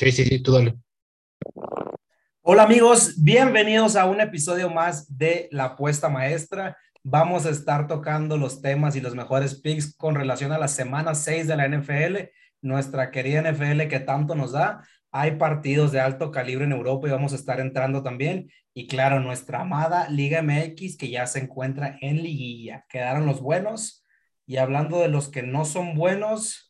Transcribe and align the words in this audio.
Sí, 0.00 0.12
sí, 0.12 0.24
sí, 0.24 0.42
tú 0.42 0.52
dale. 0.52 0.78
Hola 2.40 2.62
amigos, 2.62 3.22
bienvenidos 3.22 3.96
a 3.96 4.06
un 4.06 4.22
episodio 4.22 4.70
más 4.70 5.18
de 5.18 5.46
La 5.52 5.64
Apuesta 5.64 6.08
Maestra. 6.08 6.78
Vamos 7.02 7.44
a 7.44 7.50
estar 7.50 7.86
tocando 7.86 8.38
los 8.38 8.62
temas 8.62 8.96
y 8.96 9.02
los 9.02 9.14
mejores 9.14 9.60
picks 9.60 9.94
con 9.94 10.14
relación 10.14 10.52
a 10.52 10.58
la 10.58 10.68
semana 10.68 11.14
6 11.14 11.46
de 11.46 11.54
la 11.54 11.68
NFL, 11.68 12.16
nuestra 12.62 13.10
querida 13.10 13.42
NFL 13.42 13.88
que 13.88 14.00
tanto 14.00 14.34
nos 14.34 14.52
da. 14.52 14.82
Hay 15.12 15.32
partidos 15.32 15.92
de 15.92 16.00
alto 16.00 16.30
calibre 16.30 16.64
en 16.64 16.72
Europa 16.72 17.06
y 17.06 17.10
vamos 17.10 17.34
a 17.34 17.36
estar 17.36 17.60
entrando 17.60 18.02
también. 18.02 18.50
Y 18.72 18.86
claro, 18.86 19.20
nuestra 19.20 19.60
amada 19.60 20.08
Liga 20.08 20.40
MX 20.40 20.96
que 20.96 21.10
ya 21.10 21.26
se 21.26 21.40
encuentra 21.40 21.98
en 22.00 22.22
liguilla. 22.22 22.86
Quedaron 22.88 23.26
los 23.26 23.42
buenos. 23.42 24.02
Y 24.46 24.56
hablando 24.56 25.00
de 25.00 25.08
los 25.08 25.28
que 25.28 25.42
no 25.42 25.66
son 25.66 25.94
buenos, 25.94 26.69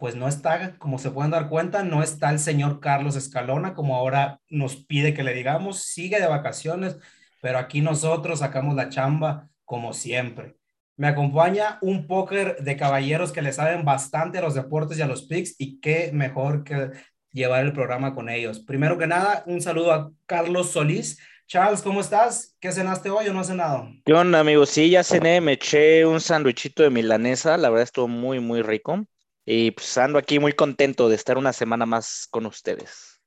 pues 0.00 0.16
no 0.16 0.28
está, 0.28 0.78
como 0.78 0.98
se 0.98 1.10
pueden 1.10 1.30
dar 1.30 1.50
cuenta, 1.50 1.82
no 1.82 2.02
está 2.02 2.30
el 2.30 2.38
señor 2.38 2.80
Carlos 2.80 3.16
Escalona, 3.16 3.74
como 3.74 3.96
ahora 3.96 4.40
nos 4.48 4.76
pide 4.76 5.12
que 5.12 5.22
le 5.22 5.34
digamos, 5.34 5.82
sigue 5.84 6.18
de 6.18 6.26
vacaciones, 6.26 6.96
pero 7.42 7.58
aquí 7.58 7.82
nosotros 7.82 8.38
sacamos 8.38 8.74
la 8.74 8.88
chamba 8.88 9.50
como 9.66 9.92
siempre. 9.92 10.56
Me 10.96 11.06
acompaña 11.06 11.78
un 11.82 12.06
póker 12.06 12.56
de 12.62 12.78
caballeros 12.78 13.30
que 13.30 13.42
le 13.42 13.52
saben 13.52 13.84
bastante 13.84 14.38
a 14.38 14.40
los 14.40 14.54
deportes 14.54 14.98
y 14.98 15.02
a 15.02 15.06
los 15.06 15.26
picks 15.26 15.56
y 15.58 15.80
qué 15.80 16.10
mejor 16.14 16.64
que 16.64 16.92
llevar 17.30 17.66
el 17.66 17.74
programa 17.74 18.14
con 18.14 18.30
ellos. 18.30 18.58
Primero 18.58 18.96
que 18.96 19.06
nada, 19.06 19.44
un 19.46 19.60
saludo 19.60 19.92
a 19.92 20.10
Carlos 20.24 20.70
Solís. 20.70 21.18
Charles, 21.46 21.82
¿cómo 21.82 22.00
estás? 22.00 22.56
¿Qué 22.58 22.72
cenaste 22.72 23.10
hoy 23.10 23.28
o 23.28 23.34
no 23.34 23.40
has 23.40 23.48
cenado? 23.48 23.86
¿Qué 24.06 24.14
amigo? 24.14 24.64
Sí, 24.64 24.88
ya 24.88 25.04
cené, 25.04 25.42
me 25.42 25.52
eché 25.52 26.06
un 26.06 26.22
sándwichito 26.22 26.82
de 26.82 26.88
milanesa, 26.88 27.58
la 27.58 27.68
verdad 27.68 27.84
estuvo 27.84 28.08
muy, 28.08 28.40
muy 28.40 28.62
rico. 28.62 29.04
Y 29.52 29.72
pues 29.72 29.98
ando 29.98 30.16
aquí 30.16 30.38
muy 30.38 30.52
contento 30.52 31.08
de 31.08 31.16
estar 31.16 31.36
una 31.36 31.52
semana 31.52 31.84
más 31.84 32.28
con 32.30 32.46
ustedes. 32.46 33.20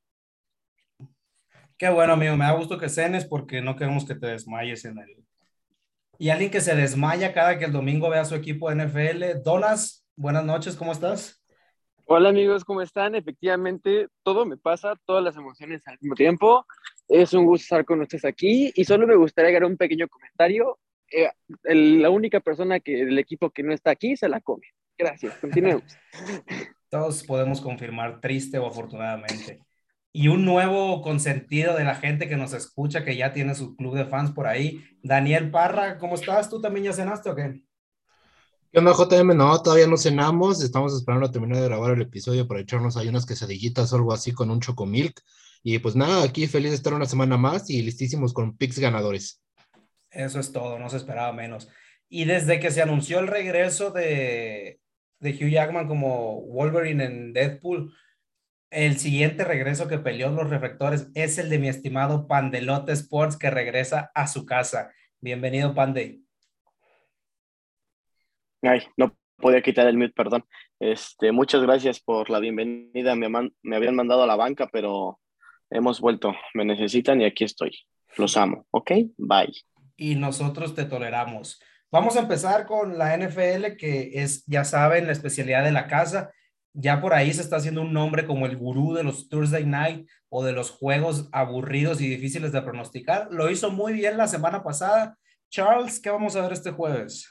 Qué 1.77 1.89
bueno, 1.89 2.13
amigo, 2.13 2.37
me 2.37 2.45
da 2.45 2.53
gusto 2.53 2.77
que 2.77 2.87
cenes 2.87 3.25
porque 3.25 3.61
no 3.61 3.75
queremos 3.75 4.05
que 4.05 4.15
te 4.15 4.27
desmayes 4.27 4.85
en 4.85 4.99
el... 4.99 5.17
Y 6.17 6.29
alguien 6.29 6.49
que 6.49 6.61
se 6.61 6.77
desmaya 6.77 7.33
cada 7.33 7.59
que 7.59 7.65
el 7.65 7.73
domingo 7.73 8.09
vea 8.09 8.21
a 8.21 8.25
su 8.25 8.35
equipo 8.35 8.69
de 8.69 8.85
NFL. 8.85 9.43
Donas, 9.43 10.07
buenas 10.15 10.45
noches, 10.45 10.77
¿cómo 10.77 10.93
estás? 10.93 11.43
Hola 12.05 12.29
amigos, 12.29 12.63
¿cómo 12.63 12.81
están? 12.81 13.15
Efectivamente, 13.15 14.07
todo 14.23 14.45
me 14.45 14.55
pasa, 14.55 14.95
todas 15.03 15.25
las 15.25 15.35
emociones 15.35 15.85
al 15.87 15.97
mismo 15.99 16.15
tiempo. 16.15 16.65
Es 17.09 17.33
un 17.33 17.43
gusto 17.43 17.63
estar 17.63 17.83
con 17.83 17.99
ustedes 17.99 18.23
aquí 18.23 18.71
y 18.73 18.85
solo 18.85 19.05
me 19.07 19.17
gustaría 19.17 19.49
agregar 19.49 19.69
un 19.69 19.75
pequeño 19.75 20.07
comentario. 20.07 20.79
Eh, 21.11 21.29
el, 21.65 22.01
la 22.01 22.09
única 22.09 22.39
persona 22.39 22.79
que, 22.79 23.03
del 23.03 23.19
equipo 23.19 23.49
que 23.49 23.61
no 23.61 23.73
está 23.73 23.91
aquí 23.91 24.15
se 24.15 24.29
la 24.29 24.39
come. 24.39 24.67
Gracias, 24.97 25.33
continuemos. 25.39 25.83
Todos 26.89 27.23
podemos 27.23 27.59
confirmar, 27.59 28.21
triste 28.21 28.59
o 28.59 28.67
afortunadamente. 28.67 29.59
Y 30.11 30.27
un 30.27 30.45
nuevo 30.45 31.01
consentido 31.01 31.75
de 31.75 31.83
la 31.83 31.95
gente 31.95 32.29
que 32.29 32.37
nos 32.37 32.53
escucha, 32.53 33.03
que 33.03 33.15
ya 33.15 33.33
tiene 33.33 33.55
su 33.55 33.75
club 33.75 33.95
de 33.95 34.05
fans 34.05 34.31
por 34.31 34.45
ahí. 34.45 34.83
Daniel 35.01 35.49
Parra, 35.49 35.97
¿cómo 35.97 36.13
estás? 36.13 36.49
¿Tú 36.49 36.61
también 36.61 36.85
ya 36.85 36.93
cenaste 36.93 37.31
o 37.31 37.35
qué? 37.35 37.63
¿Qué 38.71 38.79
onda, 38.79 38.93
JM? 38.93 39.35
No, 39.35 39.59
todavía 39.63 39.87
no 39.87 39.97
cenamos. 39.97 40.63
Estamos 40.63 40.95
esperando 40.95 41.25
a 41.25 41.31
terminar 41.31 41.57
de 41.57 41.67
grabar 41.67 41.93
el 41.93 42.01
episodio 42.03 42.47
para 42.47 42.59
echarnos 42.59 42.95
ahí 42.95 43.07
unas 43.07 43.25
quesadillitas 43.25 43.91
o 43.91 43.95
algo 43.95 44.13
así 44.13 44.31
con 44.31 44.51
un 44.51 44.59
chocomilk. 44.59 45.19
Y 45.63 45.79
pues 45.79 45.95
nada, 45.95 46.23
aquí 46.23 46.45
feliz 46.45 46.71
de 46.71 46.75
estar 46.75 46.93
una 46.93 47.05
semana 47.05 47.37
más 47.37 47.71
y 47.71 47.81
listísimos 47.81 48.33
con 48.33 48.55
picks 48.55 48.77
ganadores. 48.77 49.41
Eso 50.11 50.39
es 50.39 50.51
todo, 50.51 50.77
no 50.77 50.89
se 50.89 50.97
esperaba 50.97 51.33
menos. 51.33 51.69
Y 52.07 52.25
desde 52.25 52.59
que 52.59 52.69
se 52.69 52.83
anunció 52.83 53.19
el 53.19 53.27
regreso 53.27 53.89
de, 53.89 54.79
de 55.23 55.31
Hugh 55.31 55.49
Jackman 55.49 55.87
como 55.87 56.41
Wolverine 56.41 57.05
en 57.05 57.33
Deadpool, 57.33 57.93
el 58.69 58.97
siguiente 58.97 59.45
regreso 59.45 59.87
que 59.87 59.97
peleó 59.97 60.31
los 60.31 60.49
reflectores 60.49 61.09
es 61.15 61.37
el 61.37 61.49
de 61.49 61.59
mi 61.59 61.69
estimado 61.69 62.27
Pandelote 62.27 62.91
Sports 62.91 63.37
que 63.37 63.49
regresa 63.49 64.11
a 64.13 64.27
su 64.27 64.45
casa. 64.45 64.91
Bienvenido, 65.21 65.73
Pande. 65.73 66.19
Ay, 68.61 68.81
no 68.97 69.15
podía 69.37 69.61
quitar 69.61 69.87
el 69.87 69.97
mute, 69.97 70.13
perdón. 70.13 70.43
Este, 70.79 71.31
muchas 71.31 71.61
gracias 71.61 72.01
por 72.01 72.29
la 72.29 72.39
bienvenida. 72.39 73.15
Me, 73.15 73.29
me 73.61 73.75
habían 73.75 73.95
mandado 73.95 74.23
a 74.23 74.27
la 74.27 74.35
banca, 74.35 74.69
pero 74.71 75.19
hemos 75.69 76.01
vuelto. 76.01 76.33
Me 76.53 76.65
necesitan 76.65 77.21
y 77.21 77.25
aquí 77.25 77.45
estoy. 77.45 77.71
Los 78.17 78.35
amo. 78.35 78.65
¿Ok? 78.71 78.91
Bye. 79.17 79.53
Y 79.95 80.15
nosotros 80.15 80.75
te 80.75 80.83
toleramos. 80.85 81.61
Vamos 81.93 82.17
a 82.17 82.21
empezar 82.21 82.65
con 82.65 82.97
la 82.97 83.15
NFL, 83.15 83.77
que 83.77 84.13
es, 84.15 84.43
ya 84.47 84.65
saben, 84.65 85.05
la 85.05 85.11
especialidad 85.11 85.63
de 85.63 85.71
la 85.71 85.85
casa. 85.85 86.31
Ya 86.73 86.99
por 86.99 87.13
ahí 87.13 87.31
se 87.31 87.41
está 87.41 87.57
haciendo 87.57 87.83
un 87.83 87.93
nombre 87.93 88.25
como 88.25 88.47
el 88.47 88.57
gurú 88.57 88.95
de 88.95 89.03
los 89.03 89.29
Thursday 89.29 89.63
Night 89.63 90.09
o 90.27 90.43
de 90.43 90.53
los 90.53 90.71
juegos 90.71 91.29
aburridos 91.31 92.01
y 92.01 92.09
difíciles 92.09 92.51
de 92.51 92.63
pronosticar. 92.63 93.27
Lo 93.29 93.47
hizo 93.51 93.69
muy 93.69 93.93
bien 93.93 94.17
la 94.17 94.27
semana 94.27 94.63
pasada. 94.63 95.19
Charles, 95.51 95.99
¿qué 95.99 96.09
vamos 96.09 96.35
a 96.35 96.41
ver 96.41 96.53
este 96.53 96.71
jueves? 96.71 97.29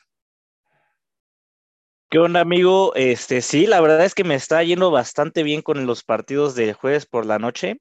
¿Qué 2.09 2.21
onda, 2.21 2.39
amigo? 2.39 2.95
Este, 2.95 3.43
sí, 3.43 3.67
la 3.67 3.81
verdad 3.81 4.05
es 4.05 4.15
que 4.15 4.23
me 4.23 4.37
está 4.37 4.63
yendo 4.63 4.93
bastante 4.93 5.43
bien 5.43 5.63
con 5.63 5.87
los 5.87 6.05
partidos 6.05 6.55
de 6.55 6.73
jueves 6.73 7.05
por 7.05 7.27
la 7.27 7.41
noche. 7.41 7.81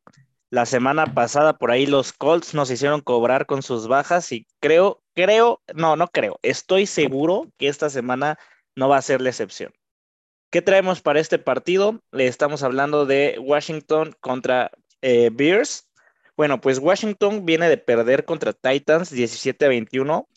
La 0.50 0.66
semana 0.66 1.14
pasada 1.14 1.60
por 1.60 1.70
ahí 1.70 1.86
los 1.86 2.12
Colts 2.12 2.56
nos 2.56 2.72
hicieron 2.72 3.02
cobrar 3.02 3.46
con 3.46 3.62
sus 3.62 3.88
bajas 3.88 4.32
y 4.32 4.48
creo, 4.60 5.01
creo, 5.16 5.62
no, 5.74 5.96
no 5.96 6.08
creo, 6.08 6.40
estoy 6.42 6.86
seguro 6.86 7.52
que 7.58 7.68
esta 7.68 7.90
semana 7.90 8.38
no 8.76 8.90
va 8.90 8.98
a 8.98 9.02
ser 9.02 9.22
la 9.22 9.30
excepción. 9.30 9.74
¿Qué 10.50 10.62
traemos 10.62 11.02
para 11.02 11.20
este 11.20 11.40
partido? 11.40 12.02
Le 12.12 12.28
estamos 12.28 12.62
hablando 12.64 13.06
de 13.06 13.38
Washington 13.40 14.16
contra 14.20 14.72
eh, 15.02 15.30
Bears. 15.32 15.90
Bueno, 16.36 16.60
pues 16.60 16.80
Washington 16.80 17.46
viene 17.46 17.70
de 17.70 17.78
perder 17.78 18.26
contra 18.26 18.54
Titans 18.54 19.12
17 19.12 19.66
a 19.66 19.70
21 19.70 20.28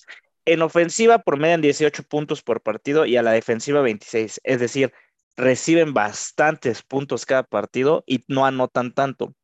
en 0.45 0.63
ofensiva 0.63 1.19
promedian 1.19 1.61
18 1.63 2.03
puntos 2.05 2.43
por 2.43 2.63
partido 2.63 3.07
y 3.07 3.17
a 3.17 3.23
la 3.23 3.33
defensiva 3.33 3.81
26. 3.81 4.41
Es 4.45 4.61
decir, 4.61 4.93
reciben 5.37 5.95
bastantes 5.95 6.83
puntos 6.83 7.27
cada 7.27 7.43
partido 7.43 8.05
y 8.07 8.25
no 8.29 8.47
anotan 8.47 8.93
tanto. 8.93 9.35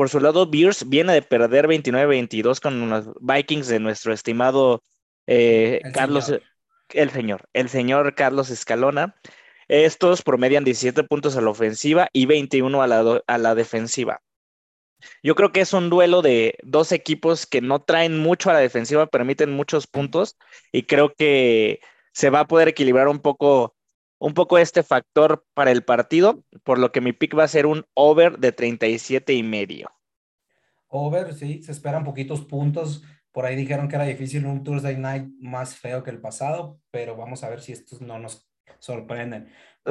Por 0.00 0.08
su 0.08 0.18
lado, 0.18 0.46
Bears 0.46 0.88
viene 0.88 1.12
de 1.12 1.20
perder 1.20 1.66
29-22 1.68 2.58
con 2.58 2.88
los 2.88 3.10
Vikings 3.20 3.68
de 3.68 3.80
nuestro 3.80 4.14
estimado 4.14 4.82
eh, 5.26 5.82
el 5.84 5.92
Carlos, 5.92 6.24
señor. 6.24 6.42
el 6.94 7.10
señor, 7.10 7.48
el 7.52 7.68
señor 7.68 8.14
Carlos 8.14 8.48
Escalona. 8.48 9.14
Estos 9.68 10.22
promedian 10.22 10.64
17 10.64 11.04
puntos 11.04 11.36
a 11.36 11.42
la 11.42 11.50
ofensiva 11.50 12.08
y 12.14 12.24
21 12.24 12.80
a 12.80 12.86
la, 12.86 13.22
a 13.26 13.36
la 13.36 13.54
defensiva. 13.54 14.22
Yo 15.22 15.34
creo 15.34 15.52
que 15.52 15.60
es 15.60 15.74
un 15.74 15.90
duelo 15.90 16.22
de 16.22 16.54
dos 16.62 16.92
equipos 16.92 17.44
que 17.44 17.60
no 17.60 17.82
traen 17.82 18.20
mucho 18.20 18.48
a 18.48 18.54
la 18.54 18.60
defensiva, 18.60 19.06
permiten 19.06 19.50
muchos 19.50 19.86
puntos 19.86 20.38
y 20.72 20.84
creo 20.84 21.12
que 21.12 21.80
se 22.14 22.30
va 22.30 22.40
a 22.40 22.48
poder 22.48 22.68
equilibrar 22.68 23.06
un 23.06 23.18
poco, 23.18 23.76
un 24.20 24.34
poco 24.34 24.58
este 24.58 24.82
factor 24.82 25.44
para 25.54 25.72
el 25.72 25.82
partido, 25.82 26.44
por 26.62 26.78
lo 26.78 26.92
que 26.92 27.00
mi 27.00 27.12
pick 27.12 27.36
va 27.36 27.44
a 27.44 27.48
ser 27.48 27.66
un 27.66 27.86
over 27.94 28.38
de 28.38 28.52
37 28.52 29.32
y 29.32 29.42
medio. 29.42 29.90
Over, 30.88 31.34
sí, 31.34 31.62
se 31.62 31.72
esperan 31.72 32.04
poquitos 32.04 32.42
puntos. 32.42 33.02
Por 33.32 33.46
ahí 33.46 33.56
dijeron 33.56 33.88
que 33.88 33.96
era 33.96 34.04
difícil 34.04 34.44
un 34.44 34.62
Thursday 34.62 34.96
night 34.98 35.26
más 35.40 35.74
feo 35.74 36.02
que 36.02 36.10
el 36.10 36.20
pasado, 36.20 36.80
pero 36.90 37.16
vamos 37.16 37.42
a 37.42 37.48
ver 37.48 37.60
si 37.60 37.72
estos 37.72 38.02
no 38.02 38.18
nos 38.18 38.46
sorprenden. 38.78 39.48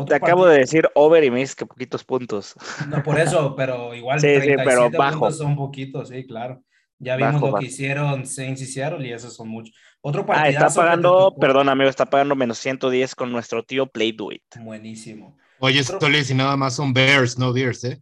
Te 0.07 0.13
acabo 0.13 0.46
de 0.46 0.59
decir 0.59 0.88
over 0.94 1.23
y 1.23 1.31
me 1.31 1.40
dices 1.40 1.56
que 1.56 1.66
poquitos 1.66 2.03
puntos. 2.03 2.56
No, 2.88 3.01
por 3.01 3.19
eso, 3.19 3.56
pero 3.56 3.96
igual 3.96 4.19
sí, 4.19 4.28
37 4.28 4.61
sí, 4.61 4.69
pero 4.69 4.91
bajo. 4.91 5.19
puntos 5.22 5.38
son 5.38 5.56
poquitos, 5.56 6.09
sí, 6.09 6.28
claro. 6.28 6.63
Ya 6.99 7.15
vimos 7.15 7.33
bajo, 7.33 7.45
lo 7.47 7.51
bajo. 7.53 7.61
que 7.61 7.67
hicieron 7.67 8.25
Saints 8.25 8.61
y 8.61 8.65
Seattle 8.65 9.07
y 9.07 9.11
esos 9.13 9.33
son 9.35 9.47
muchos. 9.49 9.73
Otro 10.01 10.25
partidazo 10.25 10.65
Ah, 10.65 10.67
está 10.67 10.81
pagando, 10.81 11.35
perdón 11.39 11.69
amigo, 11.69 11.89
está 11.89 12.05
pagando 12.05 12.35
menos 12.35 12.57
110 12.59 13.15
con 13.15 13.31
nuestro 13.31 13.63
tío 13.63 13.87
Play 13.87 14.11
Do 14.11 14.31
It. 14.31 14.43
Buenísimo. 14.59 15.37
Oye, 15.59 15.81
Otro... 15.81 15.99
Solis, 15.99 16.29
y 16.31 16.35
nada 16.35 16.55
más 16.57 16.75
son 16.75 16.93
Bears, 16.93 17.37
no 17.37 17.51
Bears, 17.53 17.83
¿eh? 17.85 18.01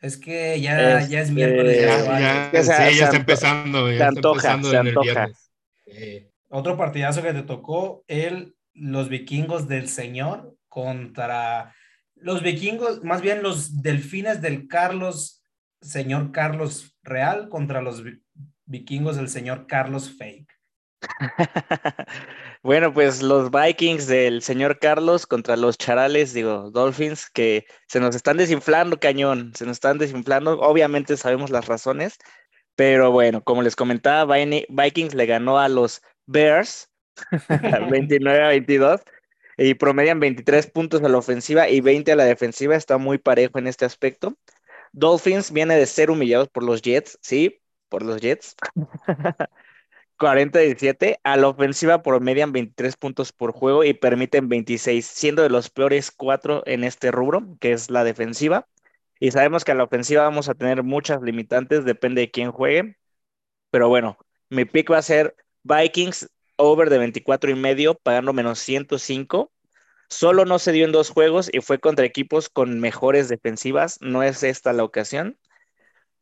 Es 0.00 0.16
que 0.16 0.60
ya, 0.60 1.00
es, 1.00 1.08
ya 1.08 1.20
es 1.20 1.30
miércoles. 1.30 1.80
Ya, 1.80 2.04
ya, 2.04 2.20
ya, 2.20 2.50
que 2.50 2.62
sí, 2.62 2.70
se- 2.70 2.94
ya 2.96 3.04
está 3.04 3.16
empezando. 3.16 3.90
Ya 3.90 3.92
se 3.92 3.94
está 3.94 4.08
antoja, 4.08 4.34
empezando 4.34 4.70
se 4.70 4.76
antoja. 4.76 5.02
viernes. 5.04 5.50
Eh, 5.86 6.30
Otro 6.48 6.76
partidazo 6.76 7.22
que 7.22 7.32
te 7.32 7.42
tocó, 7.42 8.04
el, 8.06 8.54
los 8.74 9.08
vikingos 9.08 9.68
del 9.68 9.88
señor 9.88 10.54
contra 10.68 11.74
los 12.14 12.42
vikingos, 12.42 13.02
más 13.04 13.20
bien 13.20 13.42
los 13.42 13.82
delfines 13.82 14.40
del 14.42 14.68
Carlos, 14.68 15.35
señor 15.86 16.32
Carlos 16.32 16.96
Real 17.02 17.48
contra 17.48 17.80
los 17.80 18.02
vi- 18.02 18.22
vikingos 18.64 19.16
del 19.16 19.28
señor 19.28 19.66
Carlos 19.66 20.10
Fake. 20.16 20.48
bueno, 22.62 22.92
pues 22.92 23.22
los 23.22 23.50
Vikings 23.50 24.06
del 24.06 24.42
señor 24.42 24.78
Carlos 24.78 25.26
contra 25.26 25.56
los 25.56 25.78
charales, 25.78 26.32
digo, 26.32 26.70
Dolphins, 26.70 27.30
que 27.30 27.66
se 27.86 28.00
nos 28.00 28.14
están 28.14 28.36
desinflando, 28.36 28.98
cañón, 28.98 29.52
se 29.54 29.66
nos 29.66 29.76
están 29.76 29.98
desinflando. 29.98 30.58
Obviamente 30.60 31.16
sabemos 31.16 31.50
las 31.50 31.66
razones, 31.66 32.18
pero 32.74 33.10
bueno, 33.10 33.42
como 33.42 33.62
les 33.62 33.76
comentaba, 33.76 34.36
Vikings 34.68 35.14
le 35.14 35.26
ganó 35.26 35.58
a 35.58 35.68
los 35.68 36.02
Bears 36.26 36.90
29 37.90 38.44
a 38.44 38.48
22 38.48 39.00
y 39.58 39.74
promedian 39.74 40.20
23 40.20 40.66
puntos 40.68 41.02
a 41.02 41.08
la 41.08 41.18
ofensiva 41.18 41.68
y 41.68 41.80
20 41.80 42.12
a 42.12 42.16
la 42.16 42.24
defensiva. 42.24 42.76
Está 42.76 42.98
muy 42.98 43.18
parejo 43.18 43.58
en 43.58 43.66
este 43.66 43.84
aspecto. 43.84 44.36
Dolphins 44.96 45.52
viene 45.52 45.76
de 45.76 45.86
ser 45.86 46.10
humillados 46.10 46.48
por 46.48 46.62
los 46.62 46.80
Jets, 46.80 47.18
sí, 47.20 47.60
por 47.90 48.02
los 48.02 48.20
Jets. 48.20 48.56
40-17. 50.18 51.20
A 51.22 51.36
la 51.36 51.48
ofensiva 51.48 52.02
promedian 52.02 52.52
23 52.52 52.96
puntos 52.96 53.32
por 53.32 53.52
juego 53.52 53.84
y 53.84 53.92
permiten 53.92 54.48
26, 54.48 55.04
siendo 55.06 55.42
de 55.42 55.50
los 55.50 55.68
peores 55.68 56.10
cuatro 56.10 56.62
en 56.66 56.82
este 56.84 57.10
rubro, 57.10 57.58
que 57.60 57.72
es 57.72 57.90
la 57.90 58.04
defensiva. 58.04 58.66
Y 59.20 59.30
sabemos 59.32 59.64
que 59.64 59.72
a 59.72 59.74
la 59.74 59.84
ofensiva 59.84 60.22
vamos 60.22 60.48
a 60.48 60.54
tener 60.54 60.82
muchas 60.82 61.20
limitantes, 61.20 61.84
depende 61.84 62.22
de 62.22 62.30
quién 62.30 62.50
juegue. 62.50 62.96
Pero 63.70 63.88
bueno, 63.88 64.18
mi 64.50 64.64
pick 64.64 64.90
va 64.90 64.98
a 64.98 65.02
ser 65.02 65.36
Vikings 65.64 66.30
over 66.56 66.90
de 66.90 66.98
24 66.98 67.50
y 67.50 67.54
medio, 67.54 67.94
pagando 67.94 68.32
menos 68.32 68.58
105. 68.60 69.52
Solo 70.08 70.44
no 70.44 70.58
se 70.58 70.72
dio 70.72 70.84
en 70.84 70.92
dos 70.92 71.10
juegos 71.10 71.50
y 71.52 71.60
fue 71.60 71.78
contra 71.78 72.06
equipos 72.06 72.48
con 72.48 72.80
mejores 72.80 73.28
defensivas. 73.28 73.98
No 74.00 74.22
es 74.22 74.42
esta 74.42 74.72
la 74.72 74.84
ocasión. 74.84 75.38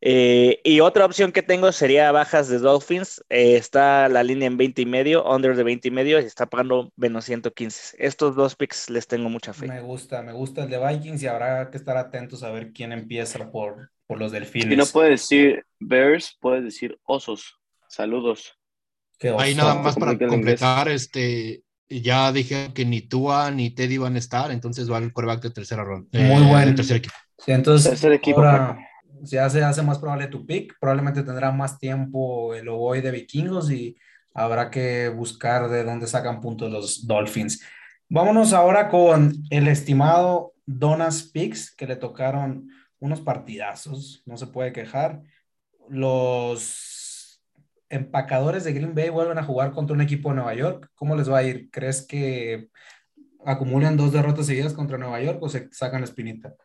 Eh, 0.07 0.61
y 0.63 0.81
otra 0.81 1.05
opción 1.05 1.31
que 1.31 1.41
tengo 1.41 1.71
sería 1.71 2.11
bajas 2.11 2.47
de 2.47 2.59
Dolphins. 2.59 3.23
Eh, 3.29 3.55
está 3.55 4.07
la 4.09 4.23
línea 4.23 4.47
en 4.47 4.57
20 4.57 4.81
y 4.81 4.85
medio, 4.85 5.25
under 5.25 5.55
de 5.55 5.63
20 5.63 5.87
y 5.87 5.91
medio, 5.91 6.19
y 6.21 6.25
está 6.25 6.45
pagando 6.45 6.91
menos 6.95 7.25
115. 7.25 7.97
Estos 7.97 8.35
dos 8.35 8.55
picks 8.55 8.89
les 8.89 9.07
tengo 9.07 9.29
mucha 9.29 9.53
fe. 9.53 9.67
Me 9.67 9.81
gusta, 9.81 10.21
me 10.21 10.33
gusta 10.33 10.63
el 10.63 10.69
de 10.69 10.77
Vikings 10.77 11.23
y 11.23 11.27
habrá 11.27 11.71
que 11.71 11.77
estar 11.77 11.97
atentos 11.97 12.43
a 12.43 12.51
ver 12.51 12.71
quién 12.71 12.91
empieza 12.91 13.51
por, 13.51 13.91
por 14.05 14.19
los 14.19 14.31
delfines. 14.31 14.73
Y 14.73 14.75
no 14.75 14.85
puedes 14.85 15.21
decir 15.21 15.65
Bears, 15.79 16.37
puedes 16.39 16.63
decir 16.63 16.99
osos. 17.03 17.59
Saludos. 17.87 18.59
Ahí 19.39 19.55
nada 19.55 19.75
más 19.75 19.95
para 19.95 20.17
completar, 20.17 20.89
este, 20.89 21.63
ya 21.89 22.31
dije 22.31 22.71
que 22.73 22.85
ni 22.85 23.01
Tua 23.01 23.51
ni 23.51 23.69
Teddy 23.69 23.97
van 23.97 24.15
a 24.15 24.19
estar, 24.19 24.51
entonces 24.51 24.91
va 24.91 24.97
el 24.97 25.13
quarterback 25.13 25.43
de 25.43 25.51
tercera 25.51 25.83
ronda. 25.83 26.07
Muy 26.13 26.43
eh, 26.43 26.47
bueno. 26.49 26.75
tercer 26.75 26.97
equipo. 26.97 27.15
Sí, 27.37 27.51
entonces, 27.51 27.91
Tercer 27.91 28.13
equipo. 28.13 28.39
ahora 28.39 28.77
ya 29.21 29.49
se 29.49 29.63
hace 29.63 29.81
más 29.81 29.99
probable 29.99 30.27
tu 30.27 30.45
pick, 30.45 30.75
probablemente 30.79 31.23
tendrá 31.23 31.51
más 31.51 31.77
tiempo 31.79 32.53
el 32.53 32.67
Oboy 32.69 33.01
de 33.01 33.11
Vikingos 33.11 33.71
y 33.71 33.95
habrá 34.33 34.69
que 34.69 35.09
buscar 35.09 35.69
de 35.69 35.83
dónde 35.83 36.07
sacan 36.07 36.41
puntos 36.41 36.71
los 36.71 37.07
Dolphins. 37.07 37.61
Vámonos 38.09 38.53
ahora 38.53 38.89
con 38.89 39.33
el 39.49 39.67
estimado 39.67 40.53
Donas 40.65 41.23
Picks, 41.23 41.75
que 41.75 41.87
le 41.87 41.95
tocaron 41.95 42.69
unos 42.99 43.21
partidazos, 43.21 44.23
no 44.25 44.37
se 44.37 44.47
puede 44.47 44.71
quejar. 44.71 45.21
Los 45.89 46.94
empacadores 47.89 48.63
de 48.63 48.73
Green 48.73 48.95
Bay 48.95 49.09
vuelven 49.09 49.37
a 49.37 49.43
jugar 49.43 49.71
contra 49.71 49.95
un 49.95 50.01
equipo 50.01 50.29
de 50.29 50.35
Nueva 50.35 50.53
York. 50.53 50.89
¿Cómo 50.95 51.15
les 51.15 51.29
va 51.29 51.39
a 51.39 51.43
ir? 51.43 51.69
¿Crees 51.71 52.05
que 52.05 52.69
acumulan 53.45 53.97
dos 53.97 54.11
derrotas 54.11 54.47
seguidas 54.47 54.73
contra 54.73 54.97
Nueva 54.97 55.21
York 55.21 55.39
o 55.41 55.49
se 55.49 55.69
sacan 55.71 56.01
la 56.01 56.05
espinita? 56.05 56.55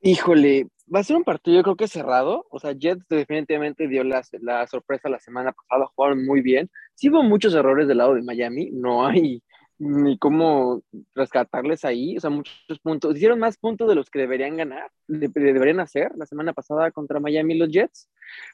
Híjole, 0.00 0.68
va 0.92 1.00
a 1.00 1.04
ser 1.04 1.16
un 1.16 1.24
partido 1.24 1.58
yo 1.58 1.62
creo 1.62 1.76
que 1.76 1.88
cerrado. 1.88 2.46
O 2.50 2.58
sea, 2.58 2.72
Jets 2.72 3.06
definitivamente 3.08 3.88
dio 3.88 4.04
la, 4.04 4.22
la 4.40 4.66
sorpresa 4.66 5.08
la 5.08 5.20
semana 5.20 5.52
pasada, 5.52 5.90
jugaron 5.94 6.24
muy 6.24 6.40
bien. 6.40 6.70
Sí 6.94 7.08
hubo 7.08 7.22
muchos 7.22 7.54
errores 7.54 7.88
del 7.88 7.98
lado 7.98 8.14
de 8.14 8.22
Miami, 8.22 8.70
no 8.72 9.06
hay 9.06 9.42
ni 9.78 10.18
cómo 10.18 10.82
rescatarles 11.14 11.84
ahí. 11.84 12.16
O 12.16 12.20
sea, 12.20 12.30
muchos 12.30 12.78
puntos. 12.82 13.16
Hicieron 13.16 13.38
más 13.38 13.56
puntos 13.58 13.88
de 13.88 13.94
los 13.94 14.10
que 14.10 14.20
deberían 14.20 14.56
ganar, 14.56 14.90
de- 15.08 15.28
de- 15.28 15.52
deberían 15.52 15.80
hacer 15.80 16.12
la 16.16 16.26
semana 16.26 16.52
pasada 16.52 16.90
contra 16.90 17.20
Miami 17.20 17.56
los 17.56 17.70
Jets. 17.70 18.10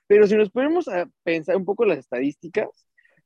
Pero 0.06 0.26
si 0.26 0.37
nos 0.37 0.50
ponemos 0.50 0.88
a 0.88 1.09
pensar 1.23 1.56
un 1.56 1.65
poco 1.65 1.85
las 1.85 1.99
estadísticas, 1.99 2.69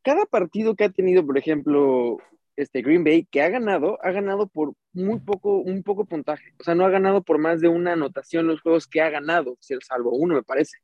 cada 0.02 0.26
partido 0.26 0.74
que 0.74 0.84
ha 0.84 0.88
tenido, 0.90 1.24
por 1.24 1.38
ejemplo, 1.38 2.18
este 2.56 2.82
Green 2.82 3.04
Bay, 3.04 3.24
que 3.30 3.40
ha 3.40 3.48
ganado, 3.48 3.98
ha 4.02 4.10
ganado 4.10 4.46
por 4.48 4.74
muy 4.92 5.20
poco, 5.20 5.58
un 5.58 5.82
poco 5.82 6.04
puntaje. 6.04 6.52
O 6.60 6.64
sea, 6.64 6.74
no 6.74 6.84
ha 6.84 6.90
ganado 6.90 7.22
por 7.22 7.38
más 7.38 7.60
de 7.60 7.68
una 7.68 7.92
anotación 7.92 8.46
los 8.46 8.60
juegos 8.60 8.86
que 8.86 9.00
ha 9.00 9.10
ganado, 9.10 9.56
salvo 9.80 10.10
uno, 10.16 10.34
me 10.34 10.42
parece. 10.42 10.78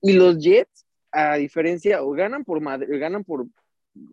Y 0.00 0.14
los 0.14 0.38
Jets, 0.38 0.86
a 1.12 1.36
diferencia, 1.36 2.02
o 2.02 2.10
ganan 2.12 2.44
por, 2.44 2.60
ganan 2.98 3.24
por 3.24 3.46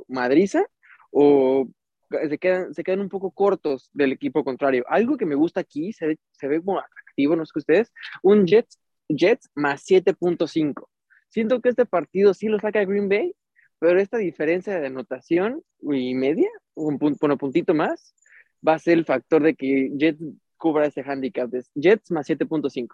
madriza 0.07 0.65
o 1.11 1.67
se 2.09 2.37
quedan, 2.37 2.73
se 2.73 2.83
quedan 2.83 3.01
un 3.01 3.09
poco 3.09 3.31
cortos 3.31 3.89
del 3.93 4.11
equipo 4.11 4.43
contrario. 4.43 4.83
Algo 4.87 5.17
que 5.17 5.25
me 5.25 5.35
gusta 5.35 5.61
aquí, 5.61 5.93
se 5.93 6.07
ve, 6.07 6.19
se 6.31 6.47
ve 6.47 6.61
como 6.61 6.79
atractivo, 6.79 7.35
no 7.35 7.45
sé 7.45 7.51
qué 7.53 7.59
ustedes, 7.59 7.93
un 8.23 8.45
Jets, 8.45 8.79
Jets 9.07 9.49
más 9.55 9.83
7.5. 9.85 10.87
Siento 11.29 11.61
que 11.61 11.69
este 11.69 11.85
partido 11.85 12.33
sí 12.33 12.47
lo 12.47 12.59
saca 12.59 12.83
Green 12.85 13.09
Bay, 13.09 13.33
pero 13.79 13.99
esta 13.99 14.17
diferencia 14.17 14.79
de 14.79 14.87
anotación 14.87 15.63
y 15.81 16.13
media, 16.15 16.49
un 16.73 16.97
punto, 16.97 17.17
bueno, 17.21 17.37
puntito 17.37 17.73
más, 17.73 18.15
va 18.67 18.73
a 18.73 18.79
ser 18.79 18.97
el 18.97 19.05
factor 19.05 19.43
de 19.43 19.55
que 19.55 19.91
Jets 19.95 20.21
cubra 20.57 20.87
ese 20.87 21.01
handicap 21.01 21.49
de 21.49 21.63
Jets 21.75 22.11
más 22.11 22.27
7.5. 22.27 22.87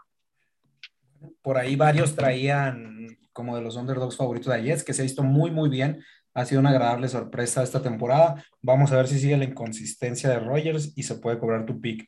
Por 1.41 1.57
ahí 1.57 1.75
varios 1.75 2.15
traían 2.15 3.07
como 3.33 3.56
de 3.56 3.61
los 3.61 3.75
underdogs 3.75 4.15
favoritos 4.15 4.53
de 4.53 4.63
Jets, 4.63 4.83
que 4.83 4.94
se 4.94 5.01
ha 5.01 5.03
visto 5.03 5.23
muy, 5.23 5.50
muy 5.51 5.69
bien. 5.69 6.03
Ha 6.35 6.45
sido 6.45 6.61
una 6.61 6.69
agradable 6.69 7.07
sorpresa 7.07 7.63
esta 7.63 7.81
temporada. 7.81 8.43
Vamos 8.61 8.91
a 8.91 8.97
ver 8.97 9.07
si 9.07 9.17
sigue 9.19 9.37
la 9.37 9.45
inconsistencia 9.45 10.29
de 10.29 10.39
Rogers 10.39 10.93
y 10.95 11.03
se 11.03 11.15
puede 11.15 11.39
cobrar 11.39 11.65
tu 11.65 11.81
pick. 11.81 12.07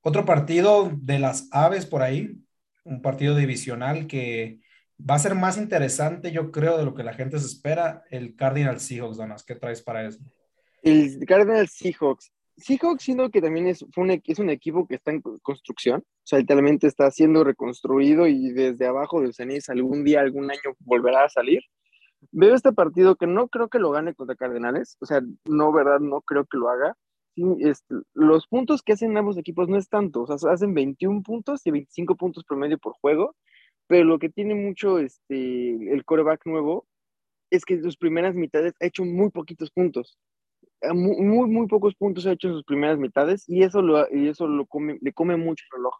Otro 0.00 0.24
partido 0.24 0.90
de 0.96 1.18
las 1.18 1.48
aves 1.50 1.84
por 1.84 2.02
ahí, 2.02 2.38
un 2.84 3.02
partido 3.02 3.36
divisional 3.36 4.06
que 4.06 4.60
va 4.98 5.16
a 5.16 5.18
ser 5.18 5.34
más 5.34 5.58
interesante, 5.58 6.30
yo 6.30 6.50
creo, 6.52 6.78
de 6.78 6.84
lo 6.84 6.94
que 6.94 7.02
la 7.02 7.14
gente 7.14 7.38
se 7.38 7.46
espera. 7.46 8.04
El 8.10 8.36
Cardinal 8.36 8.80
Seahawks, 8.80 9.16
Donas, 9.16 9.44
¿qué 9.44 9.54
traes 9.56 9.82
para 9.82 10.06
eso? 10.06 10.20
El 10.82 11.24
Cardinals 11.26 11.72
Seahawks. 11.72 12.30
Seahawks 12.56 13.02
siendo 13.02 13.30
que 13.30 13.40
también 13.40 13.66
es, 13.66 13.84
fue 13.92 14.04
un, 14.04 14.10
e- 14.12 14.22
es 14.24 14.38
un 14.38 14.50
equipo 14.50 14.86
que 14.86 14.94
está 14.94 15.10
en 15.10 15.20
co- 15.20 15.38
construcción, 15.42 16.00
o 16.00 16.22
sea, 16.22 16.38
literalmente 16.38 16.86
está 16.86 17.10
siendo 17.10 17.42
reconstruido 17.42 18.28
y 18.28 18.52
desde 18.52 18.86
abajo 18.86 19.20
del 19.20 19.34
ceniz 19.34 19.68
algún 19.68 20.04
día, 20.04 20.20
algún 20.20 20.48
año 20.50 20.76
volverá 20.78 21.24
a 21.24 21.28
salir. 21.28 21.62
Veo 22.32 22.54
este 22.54 22.72
partido 22.72 23.16
que 23.16 23.26
no 23.26 23.48
creo 23.48 23.68
que 23.68 23.78
lo 23.78 23.90
gane 23.90 24.14
contra 24.14 24.36
Cardenales, 24.36 24.96
o 25.00 25.06
sea, 25.06 25.20
no, 25.46 25.72
verdad, 25.72 26.00
no 26.00 26.20
creo 26.22 26.44
que 26.46 26.58
lo 26.58 26.68
haga. 26.68 26.96
Sí, 27.34 27.42
este, 27.60 27.94
los 28.14 28.46
puntos 28.46 28.82
que 28.82 28.92
hacen 28.92 29.16
ambos 29.16 29.36
equipos 29.38 29.68
no 29.68 29.76
es 29.76 29.88
tanto, 29.88 30.22
o 30.22 30.38
sea, 30.38 30.52
hacen 30.52 30.72
21 30.74 31.22
puntos 31.22 31.66
y 31.66 31.70
25 31.72 32.16
puntos 32.16 32.44
promedio 32.44 32.78
por 32.78 32.92
juego, 33.00 33.34
pero 33.88 34.04
lo 34.04 34.18
que 34.18 34.28
tiene 34.30 34.54
mucho 34.54 34.98
este, 35.00 35.92
el 35.92 36.04
coreback 36.04 36.46
nuevo 36.46 36.86
es 37.50 37.64
que 37.64 37.74
en 37.74 37.82
sus 37.84 37.96
primeras 37.96 38.34
mitades 38.34 38.74
ha 38.80 38.86
hecho 38.86 39.04
muy 39.04 39.30
poquitos 39.30 39.70
puntos 39.70 40.18
muy, 40.92 41.16
muy, 41.20 41.48
muy 41.50 41.66
pocos 41.66 41.94
puntos 41.94 42.26
ha 42.26 42.32
hecho 42.32 42.48
en 42.48 42.54
sus 42.54 42.64
primeras 42.64 42.98
mitades 42.98 43.44
y 43.48 43.62
eso, 43.62 43.82
lo, 43.82 44.06
y 44.14 44.28
eso 44.28 44.46
lo 44.46 44.66
come, 44.66 44.98
le 45.00 45.12
come 45.12 45.36
mucho 45.36 45.64
el 45.72 45.78
reloj. 45.78 45.94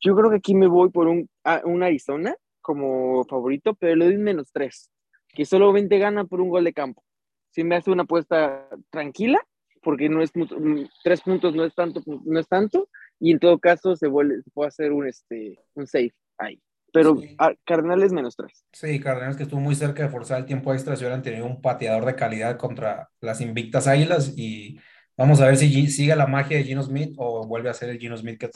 Yo 0.00 0.14
creo 0.16 0.30
que 0.30 0.36
aquí 0.36 0.54
me 0.54 0.66
voy 0.66 0.90
por 0.90 1.06
un, 1.08 1.28
a- 1.44 1.62
un 1.64 1.82
Arizona 1.82 2.34
como 2.60 3.24
favorito, 3.26 3.74
pero 3.74 3.94
le 3.96 4.06
doy 4.06 4.16
menos 4.18 4.50
tres, 4.52 4.90
que 5.34 5.44
solamente 5.44 5.98
gana 5.98 6.24
por 6.24 6.40
un 6.40 6.50
gol 6.50 6.64
de 6.64 6.72
campo. 6.72 7.04
Si 7.50 7.64
me 7.64 7.76
hace 7.76 7.90
una 7.90 8.04
apuesta 8.04 8.68
tranquila, 8.90 9.38
porque 9.82 10.08
no 10.08 10.22
es 10.22 10.30
mm, 10.34 10.84
tres 11.02 11.20
puntos 11.20 11.54
no 11.54 11.64
es 11.64 11.74
tanto, 11.74 12.02
no 12.06 12.40
es 12.40 12.48
tanto, 12.48 12.88
y 13.20 13.32
en 13.32 13.38
todo 13.38 13.58
caso 13.58 13.96
se, 13.96 14.08
vuelve, 14.08 14.42
se 14.42 14.50
puede 14.50 14.68
hacer 14.68 14.92
un, 14.92 15.06
este, 15.06 15.58
un 15.74 15.86
safe 15.86 16.12
ahí. 16.38 16.60
Pero 16.92 17.16
Sí. 17.16 17.34
a 17.38 17.54
Cardenales 17.64 18.12
menos 18.12 18.36
tres. 18.36 18.64
Sí, 18.72 19.00
Cardenales 19.00 19.36
que 19.36 19.42
estuvo 19.44 19.60
muy 19.60 19.74
cerca 19.74 20.02
de 20.04 20.08
forzar 20.08 20.40
el 20.40 20.46
tiempo 20.46 20.72
extra 20.72 20.96
si 20.96 21.02
hubieran 21.04 21.22
tenido 21.22 21.46
un 21.46 21.60
pateador 21.60 22.04
de 22.04 22.14
calidad 22.14 22.56
contra 22.56 23.10
las 23.20 23.40
invictas 23.40 23.86
Águilas 23.88 24.32
y 24.36 24.78
vamos 25.16 25.40
a 25.40 25.46
ver 25.46 25.56
si 25.56 25.88
sigue 25.88 26.14
la 26.16 26.26
magia 26.26 26.56
de 26.56 26.64
Gino 26.64 26.82
Smith 26.82 27.14
o 27.16 27.46
vuelve 27.46 27.68
a 27.70 27.74
ser 27.74 27.90
el 27.90 27.98
Gino 27.98 28.16
Smith 28.16 28.38
que, 28.38 28.50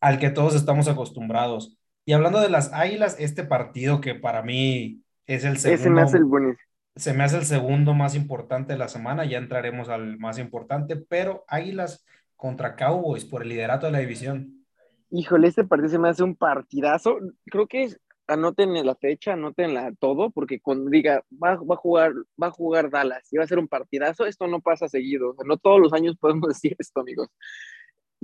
al 0.00 0.18
que 0.18 0.30
todos 0.30 0.54
estamos 0.54 0.88
acostumbrados. 0.88 1.76
Y 2.04 2.12
hablando 2.12 2.40
de 2.40 2.50
las 2.50 2.72
Águilas, 2.72 3.16
este 3.18 3.44
partido 3.44 4.00
que 4.00 4.14
para 4.14 4.42
mí 4.42 5.02
es 5.26 5.44
el 5.44 5.58
Ese 5.64 5.90
me 5.90 6.00
segundo, 6.00 6.02
hace 6.02 6.16
el 6.16 6.24
buenísimo. 6.24 6.66
se 6.96 7.14
me 7.14 7.24
hace 7.24 7.38
el 7.38 7.46
segundo 7.46 7.94
más 7.94 8.14
importante 8.16 8.74
de 8.74 8.78
la 8.80 8.88
semana, 8.88 9.24
ya 9.26 9.38
entraremos 9.38 9.88
al 9.90 10.18
más 10.18 10.38
importante, 10.38 10.96
pero 10.96 11.44
Águilas 11.48 12.04
contra 12.36 12.76
Cowboys 12.76 13.24
por 13.26 13.42
el 13.42 13.50
liderato 13.50 13.86
de 13.86 13.92
la 13.92 14.00
división. 14.00 14.66
Híjole, 15.10 15.48
este 15.48 15.64
partido 15.64 15.88
se 15.90 15.98
me 15.98 16.08
hace 16.08 16.22
un 16.22 16.34
partidazo. 16.36 17.18
Creo 17.46 17.66
que 17.68 17.84
es- 17.84 18.00
anoten 18.28 18.74
la 18.84 18.94
fecha, 18.96 19.34
anoten 19.34 19.72
la 19.74 19.92
todo, 19.94 20.30
porque 20.30 20.60
cuando 20.60 20.90
diga 20.90 21.22
va, 21.42 21.54
va 21.56 21.74
a 21.76 21.78
jugar, 21.78 22.12
va 22.42 22.48
a 22.48 22.50
jugar 22.50 22.90
Dallas 22.90 23.32
y 23.32 23.36
va 23.36 23.44
a 23.44 23.46
ser 23.46 23.58
un 23.60 23.68
partidazo, 23.68 24.26
esto 24.26 24.48
no 24.48 24.60
pasa 24.60 24.88
seguido. 24.88 25.30
O 25.30 25.34
sea, 25.34 25.44
no 25.46 25.56
todos 25.58 25.80
los 25.80 25.92
años 25.92 26.16
podemos 26.20 26.48
decir 26.48 26.74
esto, 26.78 27.00
amigos. 27.00 27.28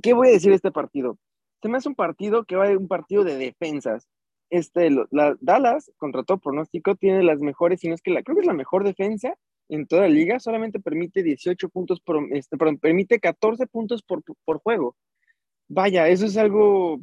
¿Qué 0.03 0.13
voy 0.15 0.29
a 0.29 0.33
decir 0.33 0.51
de 0.51 0.57
este 0.57 0.73
partido? 0.73 1.19
Se 1.63 1.69
me 1.69 1.79
hace 1.79 1.89
un 1.89 1.95
partido 1.95 2.45
que 2.45 2.57
va 2.57 2.65
a 2.65 2.67
ser 2.69 2.79
un 2.79 2.89
partido 2.89 3.25
de 3.25 3.37
defensas. 3.39 4.09
Este, 4.53 4.91
la, 4.91 5.37
Dallas, 5.41 5.91
contra 5.97 6.25
todo 6.25 6.37
pronóstico, 6.37 6.95
tiene 6.95 7.23
las 7.23 7.41
mejores, 7.41 7.81
si 7.81 7.89
no 7.89 7.95
es 7.95 8.03
que 8.03 8.11
la, 8.11 8.23
creo 8.23 8.37
que 8.37 8.43
es 8.43 8.47
la 8.47 8.53
mejor 8.53 8.85
defensa 8.85 9.35
en 9.71 9.87
toda 9.87 10.03
la 10.03 10.09
liga, 10.09 10.39
solamente 10.41 10.79
permite 10.79 11.23
18 11.23 11.71
puntos 11.71 12.01
por, 12.01 12.23
este, 12.33 12.59
perdón, 12.59 12.79
permite 12.79 13.19
14 13.19 13.67
puntos 13.67 14.03
por, 14.03 14.23
por 14.45 14.59
juego. 14.59 14.95
Vaya, 15.69 16.09
eso 16.09 16.27
es 16.27 16.37
algo 16.37 17.01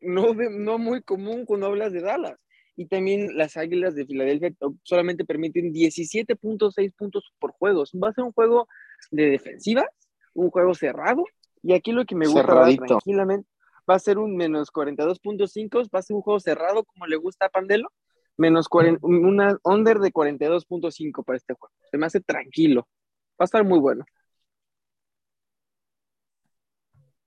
no, 0.00 0.34
no 0.34 0.78
muy 0.78 1.02
común 1.02 1.44
cuando 1.44 1.66
hablas 1.66 1.92
de 1.92 2.02
Dallas. 2.02 2.38
Y 2.76 2.86
también 2.86 3.36
las 3.36 3.56
Águilas 3.56 3.94
de 3.94 4.06
Filadelfia 4.06 4.52
solamente 4.82 5.24
permiten 5.24 5.72
17.6 5.72 6.94
puntos 6.94 7.32
por 7.38 7.52
juego. 7.52 7.84
Va 8.02 8.10
a 8.10 8.12
ser 8.12 8.24
un 8.24 8.32
juego 8.32 8.68
de 9.10 9.30
defensiva, 9.30 9.88
un 10.34 10.50
juego 10.50 10.74
cerrado. 10.74 11.24
Y 11.62 11.72
aquí 11.72 11.90
lo 11.90 12.04
que 12.04 12.14
me 12.14 12.26
gusta 12.26 12.44
tranquilamente, 12.86 13.48
va 13.88 13.94
a 13.94 13.98
ser 13.98 14.18
un 14.18 14.36
menos 14.36 14.70
42.5, 14.72 15.88
va 15.94 15.98
a 15.98 16.02
ser 16.02 16.16
un 16.16 16.22
juego 16.22 16.40
cerrado 16.40 16.84
como 16.84 17.06
le 17.06 17.16
gusta 17.16 17.46
a 17.46 17.50
Pandelo, 17.50 17.88
menos 18.36 18.68
40, 18.68 19.00
una 19.06 19.58
under 19.64 19.98
de 19.98 20.12
42.5 20.12 21.24
para 21.24 21.36
este 21.36 21.54
juego. 21.54 21.74
Se 21.90 21.98
me 21.98 22.06
hace 22.06 22.20
tranquilo, 22.20 22.88
va 23.32 23.40
a 23.40 23.44
estar 23.44 23.64
muy 23.64 23.78
bueno. 23.78 24.04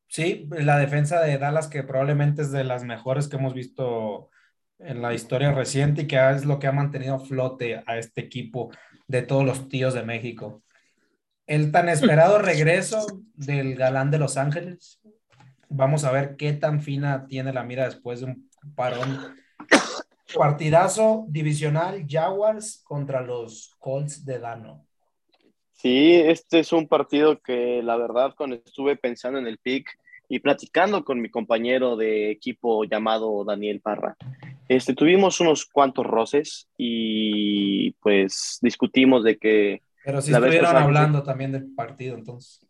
Sí, 0.07 0.45
la 0.51 0.77
defensa 0.77 1.21
de 1.21 1.37
Dallas 1.37 1.69
que 1.69 1.83
probablemente 1.83 2.41
es 2.41 2.51
de 2.51 2.65
las 2.65 2.83
mejores 2.83 3.29
que 3.29 3.37
hemos 3.37 3.53
visto 3.53 4.29
en 4.77 5.01
la 5.01 5.13
historia 5.13 5.53
reciente 5.53 6.01
y 6.01 6.07
que 6.07 6.17
es 6.31 6.45
lo 6.45 6.59
que 6.59 6.67
ha 6.67 6.71
mantenido 6.73 7.17
flote 7.19 7.81
a 7.85 7.97
este 7.97 8.21
equipo 8.21 8.71
de 9.07 9.21
todos 9.21 9.45
los 9.45 9.69
tíos 9.69 9.93
de 9.93 10.03
México. 10.03 10.63
El 11.47 11.71
tan 11.71 11.87
esperado 11.87 12.39
regreso 12.41 13.05
del 13.33 13.75
galán 13.75 14.11
de 14.11 14.19
Los 14.19 14.37
Ángeles. 14.37 14.99
Vamos 15.73 16.03
a 16.03 16.11
ver 16.11 16.35
qué 16.35 16.51
tan 16.51 16.81
fina 16.81 17.27
tiene 17.27 17.53
la 17.53 17.63
mira 17.63 17.85
después 17.85 18.19
de 18.19 18.25
un 18.27 18.49
parón. 18.75 19.35
Partidazo 20.37 21.25
divisional 21.29 22.05
Jaguars 22.07 22.81
contra 22.83 23.21
los 23.21 23.75
Colts 23.79 24.25
de 24.25 24.39
Dano. 24.39 24.85
Sí, 25.71 26.13
este 26.13 26.59
es 26.59 26.73
un 26.73 26.87
partido 26.87 27.39
que 27.39 27.81
la 27.83 27.95
verdad 27.95 28.33
cuando 28.35 28.57
estuve 28.57 28.97
pensando 28.97 29.39
en 29.39 29.47
el 29.47 29.57
pick 29.57 29.89
y 30.27 30.39
platicando 30.39 31.03
con 31.05 31.21
mi 31.21 31.29
compañero 31.29 31.95
de 31.95 32.31
equipo 32.31 32.83
llamado 32.83 33.43
Daniel 33.45 33.79
Parra, 33.81 34.15
este, 34.67 34.93
tuvimos 34.93 35.39
unos 35.39 35.65
cuantos 35.65 36.05
roces 36.05 36.67
y 36.77 37.91
pues 37.93 38.59
discutimos 38.61 39.23
de 39.23 39.37
que... 39.37 39.81
Pero 40.03 40.21
si 40.21 40.33
estuvieron 40.33 40.75
hablando 40.75 41.23
también 41.23 41.53
del 41.53 41.73
partido 41.73 42.15
entonces. 42.15 42.61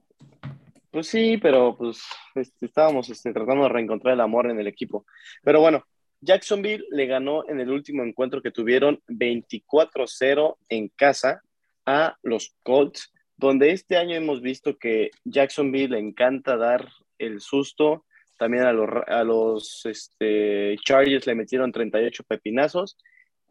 Pues 0.91 1.07
sí, 1.07 1.37
pero 1.37 1.77
pues 1.77 2.03
este, 2.35 2.65
estábamos 2.65 3.09
este, 3.09 3.31
tratando 3.31 3.63
de 3.63 3.69
reencontrar 3.69 4.13
el 4.13 4.19
amor 4.19 4.49
en 4.49 4.59
el 4.59 4.67
equipo. 4.67 5.05
Pero 5.41 5.61
bueno, 5.61 5.85
Jacksonville 6.19 6.85
le 6.91 7.05
ganó 7.05 7.47
en 7.47 7.61
el 7.61 7.71
último 7.71 8.03
encuentro 8.03 8.41
que 8.41 8.51
tuvieron 8.51 9.01
24-0 9.07 10.57
en 10.67 10.89
casa 10.89 11.41
a 11.85 12.17
los 12.23 12.53
Colts, 12.63 13.13
donde 13.37 13.71
este 13.71 13.95
año 13.95 14.15
hemos 14.15 14.41
visto 14.41 14.77
que 14.77 15.11
Jacksonville 15.23 15.95
le 15.95 15.99
encanta 15.99 16.57
dar 16.57 16.89
el 17.17 17.39
susto. 17.39 18.05
También 18.37 18.63
a 18.63 18.73
los, 18.73 18.89
a 19.07 19.23
los 19.23 19.85
este, 19.85 20.75
Chargers 20.83 21.25
le 21.25 21.35
metieron 21.35 21.71
38 21.71 22.23
pepinazos. 22.27 22.97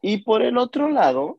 Y 0.03 0.19
por 0.19 0.43
el 0.43 0.59
otro 0.59 0.91
lado, 0.91 1.39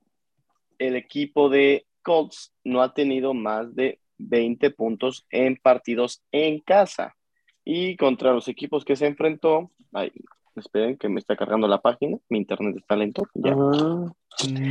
el 0.79 0.95
equipo 0.95 1.47
de 1.49 1.85
Colts 2.01 2.53
no 2.63 2.81
ha 2.81 2.93
tenido 2.93 3.35
más 3.35 3.75
de 3.75 3.99
20 4.21 4.71
puntos 4.71 5.25
en 5.29 5.57
partidos 5.57 6.23
en 6.31 6.59
casa. 6.59 7.15
Y 7.63 7.95
contra 7.95 8.33
los 8.33 8.47
equipos 8.47 8.85
que 8.85 8.95
se 8.95 9.07
enfrentó, 9.07 9.71
ay, 9.93 10.11
esperen 10.55 10.97
que 10.97 11.09
me 11.09 11.19
está 11.19 11.35
cargando 11.35 11.67
la 11.67 11.81
página, 11.81 12.17
mi 12.29 12.39
internet 12.39 12.75
está 12.77 12.95
lento. 12.95 13.23
Ya. 13.33 13.55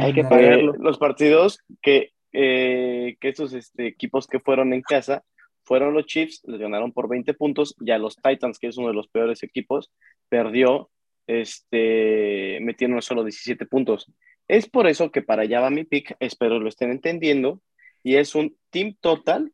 Hay 0.02 0.12
que 0.12 0.24
pagar 0.24 0.60
los 0.62 0.98
partidos 0.98 1.60
que 1.82 2.12
eh, 2.32 3.16
que 3.20 3.28
esos 3.28 3.52
este, 3.54 3.88
equipos 3.88 4.28
que 4.28 4.38
fueron 4.38 4.72
en 4.72 4.82
casa 4.82 5.24
fueron 5.64 5.94
los 5.94 6.06
Chiefs, 6.06 6.42
les 6.44 6.60
ganaron 6.60 6.92
por 6.92 7.08
20 7.08 7.34
puntos, 7.34 7.74
ya 7.80 7.98
los 7.98 8.16
Titans, 8.16 8.58
que 8.58 8.68
es 8.68 8.76
uno 8.76 8.88
de 8.88 8.94
los 8.94 9.08
peores 9.08 9.42
equipos, 9.42 9.90
perdió, 10.28 10.90
este, 11.26 12.58
metieron 12.62 13.02
solo 13.02 13.24
17 13.24 13.66
puntos. 13.66 14.12
Es 14.48 14.68
por 14.68 14.86
eso 14.86 15.10
que 15.10 15.22
para 15.22 15.42
allá 15.42 15.60
va 15.60 15.70
mi 15.70 15.84
pick, 15.84 16.16
espero 16.20 16.58
lo 16.58 16.68
estén 16.68 16.90
entendiendo, 16.90 17.60
y 18.02 18.16
es 18.16 18.34
un 18.34 18.56
team 18.70 18.96
total 19.00 19.52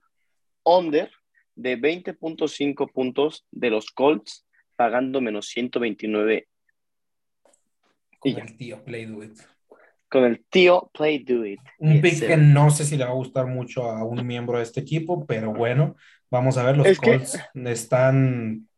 under 0.65 1.11
de 1.55 1.79
20.5 1.79 2.93
puntos 2.93 3.47
de 3.51 3.71
los 3.71 3.91
Colts, 3.91 4.47
pagando 4.77 5.21
menos 5.21 5.47
129. 5.49 6.49
y 8.25 8.41
el 8.41 8.57
tío, 8.57 8.85
play 8.85 9.07
do 9.07 9.23
it 9.23 9.39
con 10.09 10.25
el 10.25 10.45
tío 10.49 10.91
Play 10.95 11.19
Do 11.21 11.45
It. 11.45 11.61
Un 11.79 12.01
pick 12.01 12.27
que 12.27 12.37
no 12.37 12.71
sé 12.71 12.85
si 12.85 12.97
le 12.97 13.05
va 13.05 13.11
a 13.11 13.15
gustar 13.15 13.47
mucho 13.47 13.91
a 13.91 14.05
un 14.05 14.27
miembro 14.27 14.59
de 14.59 14.65
este 14.65 14.81
equipo, 14.81 15.27
pero 15.27 15.53
bueno, 15.53 15.97
vamos 16.31 16.57
a 16.57 16.65
ver, 16.65 16.77
los 16.77 16.99
Colts 16.99 17.39
están 17.55 18.69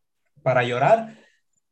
para 0.43 0.63
llorar 0.65 1.17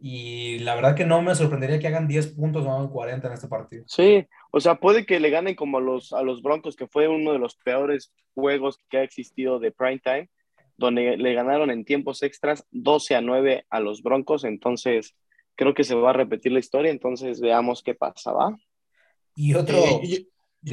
y 0.08 0.60
la 0.60 0.76
verdad 0.76 0.94
que 0.94 1.04
no 1.04 1.20
me 1.20 1.34
sorprendería 1.34 1.80
que 1.80 1.88
hagan 1.88 2.06
10 2.06 2.28
puntos 2.28 2.64
o 2.64 2.70
hagan 2.70 2.90
40 2.90 3.26
en 3.26 3.34
este 3.34 3.48
partido. 3.48 3.82
Sí, 3.88 4.24
o 4.52 4.60
sea, 4.60 4.76
puede 4.76 5.04
que 5.04 5.18
le 5.18 5.30
ganen 5.30 5.56
como 5.56 5.78
a 5.78 5.80
los, 5.80 6.12
a 6.12 6.22
los 6.22 6.42
Broncos, 6.42 6.76
que 6.76 6.86
fue 6.86 7.08
uno 7.08 7.32
de 7.32 7.40
los 7.40 7.56
peores 7.56 8.12
juegos 8.32 8.78
que 8.88 8.98
ha 8.98 9.02
existido 9.02 9.58
de 9.58 9.72
prime 9.72 9.98
time, 9.98 10.30
donde 10.76 11.16
le 11.16 11.34
ganaron 11.34 11.72
en 11.72 11.84
tiempos 11.84 12.22
extras 12.22 12.64
12 12.70 13.16
a 13.16 13.20
9 13.20 13.66
a 13.68 13.80
los 13.80 14.04
Broncos, 14.04 14.44
entonces 14.44 15.16
creo 15.56 15.74
que 15.74 15.82
se 15.82 15.96
va 15.96 16.10
a 16.10 16.12
repetir 16.12 16.52
la 16.52 16.60
historia, 16.60 16.92
entonces 16.92 17.40
veamos 17.40 17.82
qué 17.82 17.96
pasa, 17.96 18.30
¿va? 18.30 18.56
Y 19.34 19.54
otro... 19.54 19.76
Eh, 20.04 20.28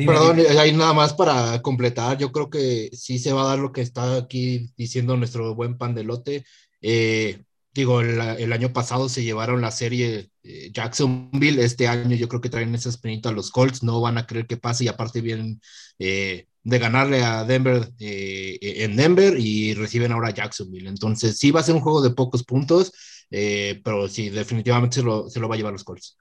perdón, 0.05 0.41
hay 0.59 0.73
nada 0.73 0.93
más 0.93 1.11
para 1.15 1.59
completar. 1.63 2.19
Yo 2.19 2.31
creo 2.31 2.51
que 2.51 2.91
sí 2.93 3.17
se 3.17 3.33
va 3.33 3.41
a 3.41 3.47
dar 3.47 3.59
lo 3.59 3.71
que 3.71 3.81
está 3.81 4.15
aquí 4.15 4.69
diciendo 4.77 5.17
nuestro 5.17 5.55
buen 5.55 5.75
pandelote. 5.75 6.45
Eh, 6.83 7.41
digo, 7.73 8.01
el, 8.01 8.53
año 8.53 8.73
pasado 8.73 9.09
se 9.09 9.23
llevaron 9.23 9.61
la 9.61 9.71
serie 9.71 10.29
eh, 10.43 10.69
Jacksonville. 10.71 11.63
Este 11.63 11.87
año 11.87 12.15
yo 12.15 12.27
creo 12.27 12.41
que 12.41 12.49
traen 12.49 12.73
esa 12.75 12.89
espinita 12.89 13.29
a 13.29 13.31
los 13.31 13.51
Colts. 13.51 13.83
No 13.83 14.01
van 14.01 14.17
a 14.17 14.25
creer 14.25 14.47
que 14.47 14.57
pase 14.57 14.85
y 14.85 14.87
aparte 14.87 15.21
vienen 15.21 15.61
de 15.99 16.79
ganarle 16.79 17.23
a 17.23 17.43
Denver 17.43 17.89
en 17.99 18.95
Denver 18.95 19.37
y 19.37 19.73
reciben 19.73 20.11
ahora 20.11 20.31
Jacksonville. 20.31 20.89
Entonces 20.89 21.37
sí 21.37 21.51
va 21.51 21.59
a 21.59 21.63
ser 21.63 21.75
un 21.75 21.81
juego 21.81 22.01
de 22.01 22.11
pocos 22.11 22.43
puntos, 22.43 22.91
pero 23.29 24.07
sí, 24.07 24.29
definitivamente 24.29 24.97
se 24.97 25.03
lo, 25.03 25.29
se 25.29 25.39
lo 25.39 25.47
va 25.47 25.55
a 25.55 25.57
llevar 25.57 25.73
los 25.73 25.83
Colts. 25.83 26.17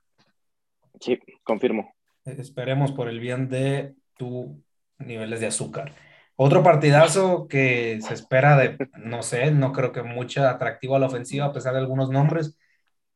Sí, 1.00 1.18
confirmo. 1.42 1.94
Esperemos 2.24 2.92
por 2.92 3.08
el 3.08 3.18
bien 3.18 3.48
de 3.48 3.94
tu 4.16 4.62
niveles 4.98 5.40
de 5.40 5.46
azúcar. 5.46 5.92
Otro 6.44 6.64
partidazo 6.64 7.46
que 7.46 8.00
se 8.00 8.14
espera 8.14 8.56
de, 8.56 8.76
no 8.96 9.22
sé, 9.22 9.52
no 9.52 9.70
creo 9.70 9.92
que 9.92 10.02
mucho 10.02 10.42
atractivo 10.42 10.96
a 10.96 10.98
la 10.98 11.06
ofensiva 11.06 11.46
a 11.46 11.52
pesar 11.52 11.72
de 11.72 11.78
algunos 11.78 12.10
nombres. 12.10 12.58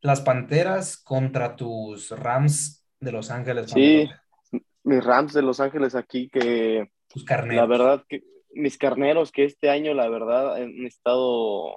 Las 0.00 0.20
Panteras 0.20 0.96
contra 0.96 1.56
tus 1.56 2.12
Rams 2.12 2.86
de 3.00 3.10
Los 3.10 3.32
Ángeles. 3.32 3.72
Sí, 3.72 4.08
mis 4.84 5.04
Rams 5.04 5.32
de 5.32 5.42
Los 5.42 5.58
Ángeles 5.58 5.96
aquí 5.96 6.28
que... 6.28 6.88
Tus 7.08 7.24
carneros. 7.24 7.56
La 7.56 7.66
verdad 7.66 8.04
que 8.08 8.22
mis 8.52 8.78
carneros 8.78 9.32
que 9.32 9.42
este 9.42 9.70
año 9.70 9.92
la 9.92 10.08
verdad 10.08 10.54
han 10.54 10.86
estado 10.86 11.76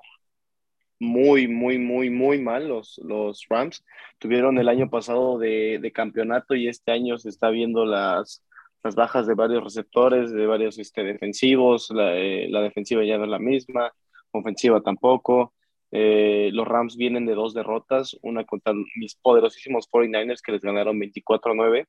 muy, 0.99 1.47
muy, 1.47 1.79
muy, 1.79 2.11
muy 2.11 2.39
mal 2.39 2.67
los, 2.67 3.01
los 3.03 3.47
Rams. 3.49 3.83
Tuvieron 4.19 4.59
el 4.59 4.69
año 4.69 4.91
pasado 4.91 5.39
de, 5.39 5.79
de 5.81 5.91
campeonato 5.91 6.53
y 6.53 6.67
este 6.67 6.91
año 6.91 7.17
se 7.17 7.29
está 7.29 7.49
viendo 7.49 7.85
las, 7.85 8.43
las 8.83 8.95
bajas 8.95 9.27
de 9.27 9.33
varios 9.33 9.63
receptores, 9.63 10.31
de 10.31 10.45
varios 10.45 10.79
este, 10.79 11.03
defensivos. 11.03 11.89
La, 11.91 12.15
eh, 12.15 12.47
la, 12.49 12.61
defensiva 12.61 13.03
ya 13.03 13.17
no 13.17 13.25
es 13.25 13.29
la 13.29 13.39
misma, 13.39 13.91
ofensiva 14.31 14.81
tampoco. 14.81 15.53
Eh, 15.91 16.49
los 16.53 16.67
Rams 16.67 16.97
vienen 16.97 17.25
de 17.25 17.33
dos 17.33 17.53
derrotas, 17.53 18.17
una 18.21 18.45
contra 18.45 18.73
mis 18.95 19.15
poderosísimos 19.15 19.89
49ers 19.89 20.41
que 20.41 20.51
les 20.51 20.61
ganaron 20.61 20.99
24-9 20.99 21.87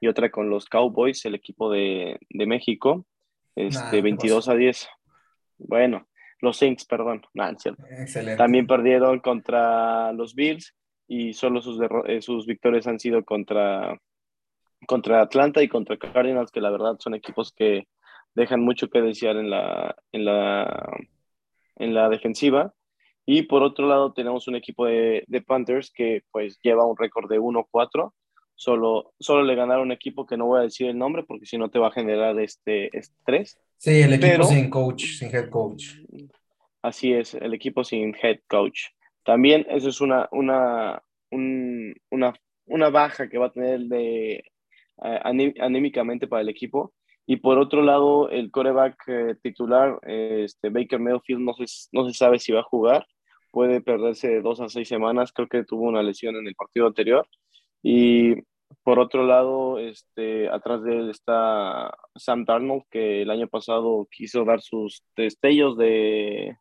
y 0.00 0.08
otra 0.08 0.30
con 0.30 0.50
los 0.50 0.66
Cowboys, 0.66 1.24
el 1.24 1.34
equipo 1.34 1.70
de, 1.70 2.18
de 2.28 2.46
México, 2.46 3.06
este, 3.54 4.00
22 4.00 4.48
a 4.48 4.54
10. 4.54 4.88
Bueno, 5.58 6.08
los 6.40 6.56
Saints, 6.56 6.84
perdón. 6.86 7.22
Excelente. 7.34 8.36
También 8.36 8.66
perdieron 8.66 9.20
contra 9.20 10.12
los 10.12 10.34
Bills 10.34 10.74
y 11.06 11.34
solo 11.34 11.60
sus, 11.60 11.78
eh, 12.06 12.22
sus 12.22 12.46
victorias 12.46 12.86
han 12.86 12.98
sido 12.98 13.24
contra, 13.24 14.00
contra 14.86 15.20
Atlanta 15.20 15.62
y 15.62 15.68
contra 15.68 15.96
Cardinals, 15.96 16.50
que 16.50 16.60
la 16.60 16.70
verdad 16.70 16.96
son 16.98 17.14
equipos 17.14 17.52
que 17.52 17.86
dejan 18.34 18.60
mucho 18.60 18.88
que 18.88 19.02
desear 19.02 19.36
en 19.36 19.50
la, 19.50 19.96
en 20.12 20.24
la, 20.24 20.88
en 21.76 21.94
la 21.94 22.08
defensiva. 22.08 22.74
Y 23.26 23.42
por 23.42 23.62
otro 23.62 23.86
lado 23.86 24.12
tenemos 24.12 24.48
un 24.48 24.56
equipo 24.56 24.86
de, 24.86 25.24
de 25.26 25.42
Panthers 25.42 25.90
que 25.90 26.22
pues 26.32 26.58
lleva 26.62 26.86
un 26.86 26.96
récord 26.96 27.30
de 27.30 27.38
1-4. 27.38 28.12
Solo, 28.54 29.14
solo 29.18 29.42
le 29.42 29.54
ganaron 29.54 29.84
un 29.84 29.92
equipo 29.92 30.26
que 30.26 30.36
no 30.36 30.46
voy 30.46 30.60
a 30.60 30.64
decir 30.64 30.88
el 30.88 30.98
nombre 30.98 31.22
porque 31.22 31.46
si 31.46 31.56
no 31.56 31.70
te 31.70 31.78
va 31.78 31.88
a 31.88 31.92
generar 31.92 32.38
este 32.40 32.96
estrés. 32.96 33.58
Sí, 33.78 34.02
el 34.02 34.12
equipo 34.12 34.44
sin 34.44 34.68
coach, 34.68 35.04
sin 35.04 35.34
head 35.34 35.48
coach. 35.48 35.94
Así 36.82 37.12
es, 37.12 37.34
el 37.34 37.54
equipo 37.54 37.84
sin 37.84 38.14
head 38.20 38.40
coach. 38.48 38.88
También 39.24 39.66
eso 39.70 39.88
es 39.88 40.00
una, 40.00 40.28
una, 40.32 41.02
una, 41.30 42.34
una 42.66 42.90
baja 42.90 43.28
que 43.28 43.38
va 43.38 43.46
a 43.46 43.52
tener 43.52 43.80
de, 43.80 44.44
anímicamente 45.00 46.26
para 46.28 46.42
el 46.42 46.48
equipo. 46.48 46.92
Y 47.26 47.36
por 47.36 47.58
otro 47.58 47.82
lado, 47.82 48.28
el 48.30 48.50
coreback 48.50 48.96
eh, 49.06 49.34
titular, 49.42 49.98
este, 50.02 50.68
Baker 50.70 50.98
Mayfield, 50.98 51.40
no 51.42 51.54
se, 51.54 51.64
no 51.92 52.08
se 52.08 52.14
sabe 52.14 52.38
si 52.38 52.52
va 52.52 52.60
a 52.60 52.64
jugar. 52.64 53.06
Puede 53.52 53.80
perderse 53.80 54.28
de 54.28 54.42
dos 54.42 54.60
a 54.60 54.68
seis 54.68 54.88
semanas. 54.88 55.32
Creo 55.32 55.48
que 55.48 55.64
tuvo 55.64 55.84
una 55.84 56.02
lesión 56.02 56.36
en 56.36 56.46
el 56.46 56.54
partido 56.54 56.86
anterior. 56.86 57.26
Y 57.82 58.34
por 58.82 58.98
otro 58.98 59.24
lado, 59.24 59.78
este, 59.78 60.48
atrás 60.48 60.82
de 60.82 60.98
él 60.98 61.10
está 61.10 61.92
Sam 62.16 62.44
Darnold, 62.44 62.84
que 62.90 63.22
el 63.22 63.30
año 63.30 63.48
pasado 63.48 64.08
quiso 64.10 64.44
dar 64.44 64.60
sus 64.60 65.04
destellos 65.16 65.76
de, 65.76 66.56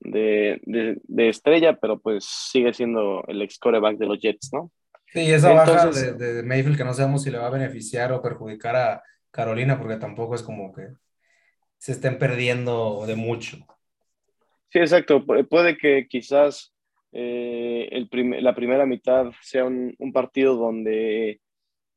de, 0.00 0.60
de, 1.04 1.28
estrella, 1.28 1.78
pero 1.78 1.98
pues 1.98 2.24
sigue 2.24 2.72
siendo 2.72 3.24
el 3.28 3.42
ex 3.42 3.58
coreback 3.58 3.98
de 3.98 4.06
los 4.06 4.18
Jets, 4.18 4.50
¿no? 4.52 4.70
Sí, 5.16 5.32
esa 5.32 5.54
baja 5.54 5.86
de, 5.86 6.12
de, 6.12 6.42
Mayfield 6.42 6.76
que 6.76 6.84
no 6.84 6.92
sabemos 6.92 7.22
si 7.22 7.30
le 7.30 7.38
va 7.38 7.46
a 7.46 7.50
beneficiar 7.50 8.12
o 8.12 8.20
perjudicar 8.20 8.76
a 8.76 9.02
Carolina, 9.30 9.78
porque 9.78 9.96
tampoco 9.96 10.34
es 10.34 10.42
como 10.42 10.74
que 10.74 10.88
se 11.78 11.92
estén 11.92 12.18
perdiendo 12.18 13.06
de 13.06 13.16
mucho. 13.16 13.56
Sí, 14.68 14.80
exacto. 14.80 15.24
puede 15.24 15.78
que 15.78 16.06
quizás 16.06 16.74
eh, 17.12 17.88
el 17.92 18.10
la 18.42 18.54
primera 18.54 18.84
mitad 18.84 19.32
sea 19.40 19.64
un, 19.64 19.94
un 19.98 20.12
partido 20.12 20.56
donde 20.56 21.40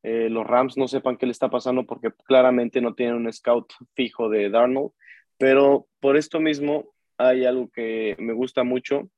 eh, 0.03 0.29
los 0.29 0.47
Rams 0.47 0.77
no 0.77 0.87
sepan 0.87 1.17
qué 1.17 1.25
le 1.25 1.33
está 1.33 1.49
pasando 1.49 1.85
porque 1.85 2.11
claramente 2.25 2.79
no 2.79 2.93
tienen 2.95 3.15
un 3.15 3.33
scout 3.33 3.73
fijo 3.95 4.29
de 4.29 4.49
Darnold, 4.49 4.91
pero 5.37 5.87
por 5.99 6.15
esto 6.15 6.39
mismo 6.39 6.93
hay 7.17 7.45
algo 7.45 7.69
que 7.69 8.15
me 8.17 8.31
gusta 8.31 8.63
mucho, 8.63 9.09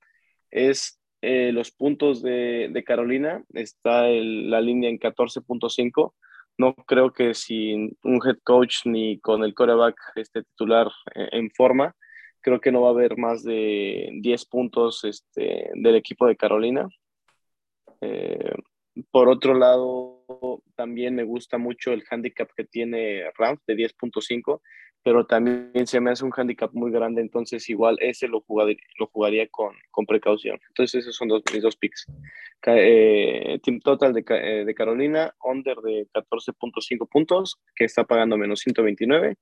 es 0.49 1.00
eh, 1.21 1.51
los 1.51 1.71
puntos 1.71 2.21
de, 2.21 2.83
Carolina, 2.85 3.43
está 3.53 4.07
la 4.07 4.61
línea 4.61 4.89
en 4.89 4.99
14.5, 4.99 6.13
no 6.57 6.73
creo 6.73 7.13
que 7.13 7.33
sin 7.33 7.97
un 8.03 8.19
head 8.25 8.37
coach 8.43 8.85
ni 8.85 9.19
con 9.19 9.43
el 9.43 9.53
coreback 9.53 9.95
este 10.15 10.43
titular 10.43 10.91
eh, 11.15 11.29
en 11.31 11.51
forma, 11.51 11.95
creo 12.41 12.59
que 12.59 12.71
no 12.71 12.81
va 12.81 12.89
a 12.89 12.91
haber 12.91 13.17
más 13.17 13.43
de 13.43 14.09
10 14.21 14.45
puntos 14.45 15.03
este, 15.03 15.69
del 15.75 15.95
equipo 15.95 16.25
de 16.25 16.35
Carolina. 16.35 16.87
por 19.11 19.29
otro 19.29 19.53
lado, 19.53 20.23
también 20.75 21.15
me 21.15 21.23
gusta 21.23 21.57
mucho 21.57 21.93
el 21.93 22.03
handicap 22.09 22.49
que 22.55 22.63
tiene 22.63 23.29
Rams 23.37 23.61
de 23.67 23.75
10.5, 23.75 24.61
pero 25.03 25.25
también 25.25 25.87
se 25.87 25.99
me 25.99 26.11
hace 26.11 26.23
un 26.23 26.31
handicap 26.35 26.71
muy 26.73 26.91
grande, 26.91 27.21
entonces 27.21 27.67
igual 27.69 27.97
ese 27.99 28.27
lo 28.27 28.41
jugaría, 28.41 28.77
lo 28.99 29.07
jugaría 29.07 29.47
con, 29.47 29.73
con 29.89 30.05
precaución. 30.05 30.59
Entonces 30.69 31.01
esos 31.01 31.15
son 31.15 31.27
dos, 31.27 31.41
mis 31.53 31.63
dos 31.63 31.75
picks. 31.75 32.05
Eh, 32.67 33.59
team 33.63 33.79
total 33.79 34.13
de, 34.13 34.23
eh, 34.29 34.65
de 34.65 34.75
Carolina, 34.75 35.33
under 35.43 35.77
de 35.77 36.07
14.5 36.13 37.07
puntos, 37.09 37.59
que 37.75 37.85
está 37.85 38.03
pagando 38.03 38.37
menos 38.37 38.59
129, 38.59 39.35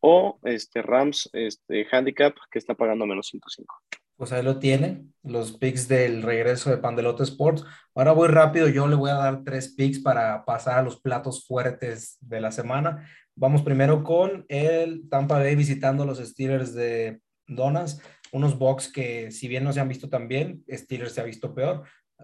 o 0.00 0.38
este 0.44 0.82
Rams 0.82 1.28
este, 1.32 1.86
handicap, 1.90 2.34
que 2.50 2.58
está 2.58 2.74
pagando 2.74 3.06
menos 3.06 3.28
105 3.28 3.74
pues 4.16 4.32
ahí 4.32 4.42
lo 4.42 4.58
tiene, 4.58 5.06
los 5.22 5.52
picks 5.52 5.88
del 5.88 6.22
regreso 6.22 6.70
de 6.70 6.76
Pandelote 6.76 7.24
Sports. 7.24 7.64
Ahora 7.94 8.12
voy 8.12 8.28
rápido, 8.28 8.68
yo 8.68 8.86
le 8.86 8.94
voy 8.94 9.10
a 9.10 9.14
dar 9.14 9.42
tres 9.44 9.74
picks 9.74 9.98
para 9.98 10.44
pasar 10.44 10.78
a 10.78 10.82
los 10.82 11.00
platos 11.00 11.44
fuertes 11.46 12.16
de 12.20 12.40
la 12.40 12.52
semana. 12.52 13.08
Vamos 13.36 13.62
primero 13.62 14.04
con 14.04 14.46
el 14.48 15.08
Tampa 15.08 15.38
Bay 15.38 15.56
visitando 15.56 16.04
los 16.04 16.18
Steelers 16.18 16.72
de 16.72 17.20
Donas, 17.48 18.00
unos 18.30 18.56
box 18.56 18.92
que 18.92 19.32
si 19.32 19.48
bien 19.48 19.64
no 19.64 19.72
se 19.72 19.80
han 19.80 19.88
visto 19.88 20.08
tan 20.08 20.28
bien, 20.28 20.64
Steelers 20.70 21.12
se 21.12 21.20
ha 21.20 21.24
visto 21.24 21.52
peor. 21.52 21.82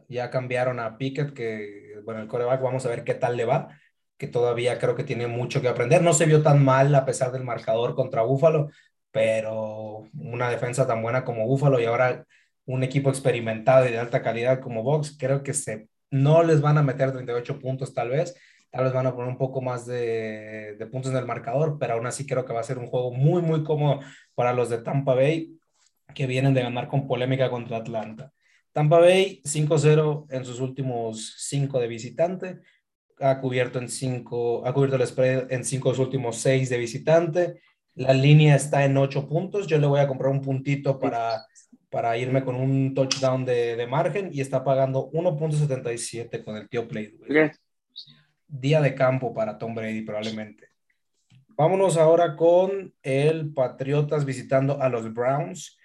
Ya 0.08 0.30
cambiaron 0.30 0.78
a 0.78 0.96
Pickett, 0.98 1.32
que 1.32 2.00
bueno, 2.04 2.20
el 2.20 2.28
coreback, 2.28 2.62
vamos 2.62 2.86
a 2.86 2.90
ver 2.90 3.02
qué 3.02 3.14
tal 3.14 3.36
le 3.36 3.44
va, 3.44 3.68
que 4.16 4.28
todavía 4.28 4.78
creo 4.78 4.94
que 4.94 5.02
tiene 5.02 5.26
mucho 5.26 5.60
que 5.60 5.68
aprender. 5.68 6.00
No 6.00 6.12
se 6.12 6.26
vio 6.26 6.42
tan 6.42 6.64
mal 6.64 6.94
a 6.94 7.04
pesar 7.04 7.32
del 7.32 7.42
marcador 7.42 7.96
contra 7.96 8.22
Búfalo, 8.22 8.70
pero 9.10 10.08
una 10.14 10.48
defensa 10.48 10.86
tan 10.86 11.02
buena 11.02 11.24
como 11.24 11.46
Buffalo 11.46 11.80
y 11.80 11.86
ahora 11.86 12.24
un 12.66 12.84
equipo 12.84 13.10
experimentado 13.10 13.86
y 13.88 13.90
de 13.90 13.98
alta 13.98 14.22
calidad 14.22 14.60
como 14.60 14.84
Box, 14.84 15.16
creo 15.18 15.42
que 15.42 15.54
se, 15.54 15.88
no 16.10 16.44
les 16.44 16.60
van 16.60 16.78
a 16.78 16.82
meter 16.82 17.12
38 17.12 17.58
puntos 17.58 17.92
tal 17.94 18.10
vez, 18.10 18.36
tal 18.70 18.84
vez 18.84 18.92
van 18.92 19.06
a 19.06 19.14
poner 19.14 19.28
un 19.28 19.38
poco 19.38 19.60
más 19.60 19.86
de, 19.86 20.76
de 20.78 20.86
puntos 20.86 21.10
en 21.10 21.18
el 21.18 21.26
marcador, 21.26 21.78
pero 21.78 21.94
aún 21.94 22.06
así 22.06 22.26
creo 22.26 22.44
que 22.44 22.52
va 22.52 22.60
a 22.60 22.64
ser 22.64 22.78
un 22.78 22.86
juego 22.86 23.12
muy, 23.12 23.42
muy 23.42 23.64
cómodo 23.64 24.00
para 24.34 24.52
los 24.52 24.70
de 24.70 24.78
Tampa 24.78 25.14
Bay, 25.14 25.58
que 26.14 26.26
vienen 26.26 26.54
de 26.54 26.62
ganar 26.62 26.88
con 26.88 27.06
polémica 27.06 27.50
contra 27.50 27.78
Atlanta. 27.78 28.32
Tampa 28.72 28.98
Bay 28.98 29.42
5-0 29.44 30.26
en 30.30 30.44
sus 30.44 30.60
últimos 30.60 31.34
5 31.38 31.80
de 31.80 31.88
visitante, 31.88 32.60
ha 33.18 33.40
cubierto 33.40 33.78
en 33.78 33.88
5, 33.88 34.66
ha 34.66 34.72
cubierto 34.72 34.96
el 34.96 35.06
spread 35.06 35.52
en 35.52 35.64
5 35.64 35.90
de 35.90 35.94
sus 35.96 36.04
últimos 36.06 36.36
6 36.36 36.70
de 36.70 36.78
visitante, 36.78 37.60
la 37.94 38.14
línea 38.14 38.56
está 38.56 38.84
en 38.84 38.96
8 38.96 39.28
puntos. 39.28 39.66
Yo 39.66 39.78
le 39.78 39.86
voy 39.86 40.00
a 40.00 40.08
comprar 40.08 40.30
un 40.30 40.40
puntito 40.40 40.98
para, 40.98 41.44
para 41.90 42.16
irme 42.16 42.44
con 42.44 42.54
un 42.54 42.94
touchdown 42.94 43.44
de, 43.44 43.76
de 43.76 43.86
margen 43.86 44.30
y 44.32 44.40
está 44.40 44.64
pagando 44.64 45.10
1.77 45.10 46.42
con 46.44 46.56
el 46.56 46.68
tío 46.68 46.88
Play. 46.88 47.14
Día 48.50 48.80
de 48.80 48.94
campo 48.94 49.32
para 49.32 49.58
Tom 49.58 49.74
Brady 49.74 50.02
probablemente. 50.02 50.68
Vámonos 51.56 51.96
ahora 51.96 52.36
con 52.36 52.94
el 53.02 53.52
Patriotas 53.52 54.24
visitando 54.24 54.80
a 54.80 54.88
los 54.88 55.12
Browns. 55.12 55.78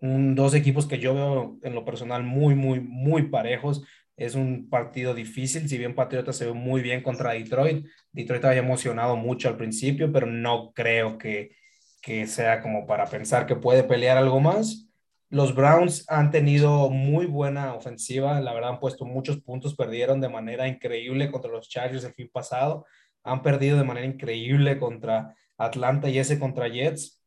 dos 0.00 0.54
equipos 0.54 0.86
que 0.86 0.98
yo 0.98 1.14
veo 1.14 1.58
en 1.62 1.74
lo 1.74 1.84
personal 1.84 2.22
muy, 2.22 2.54
muy, 2.54 2.80
muy 2.80 3.24
parejos. 3.24 3.84
Es 4.16 4.34
un 4.34 4.68
partido 4.68 5.14
difícil, 5.14 5.68
si 5.68 5.78
bien 5.78 5.94
Patriotas 5.94 6.36
se 6.36 6.46
ve 6.46 6.52
muy 6.52 6.82
bien 6.82 7.02
contra 7.02 7.32
Detroit. 7.32 7.86
Detroit 8.12 8.44
había 8.44 8.60
emocionado 8.60 9.16
mucho 9.16 9.48
al 9.48 9.56
principio, 9.56 10.12
pero 10.12 10.26
no 10.26 10.72
creo 10.74 11.18
que, 11.18 11.56
que 12.02 12.26
sea 12.26 12.60
como 12.60 12.86
para 12.86 13.06
pensar 13.06 13.46
que 13.46 13.56
puede 13.56 13.84
pelear 13.84 14.18
algo 14.18 14.38
más. 14.38 14.91
Los 15.32 15.54
Browns 15.54 16.04
han 16.08 16.30
tenido 16.30 16.90
muy 16.90 17.24
buena 17.24 17.72
ofensiva, 17.72 18.38
la 18.42 18.52
verdad 18.52 18.72
han 18.72 18.80
puesto 18.80 19.06
muchos 19.06 19.40
puntos, 19.40 19.74
perdieron 19.74 20.20
de 20.20 20.28
manera 20.28 20.68
increíble 20.68 21.30
contra 21.30 21.50
los 21.50 21.70
Chargers 21.70 22.04
el 22.04 22.12
fin 22.12 22.28
pasado, 22.30 22.84
han 23.24 23.40
perdido 23.40 23.78
de 23.78 23.84
manera 23.84 24.06
increíble 24.06 24.78
contra 24.78 25.34
Atlanta 25.56 26.10
y 26.10 26.18
ese 26.18 26.38
contra 26.38 26.68
Jets. 26.68 27.18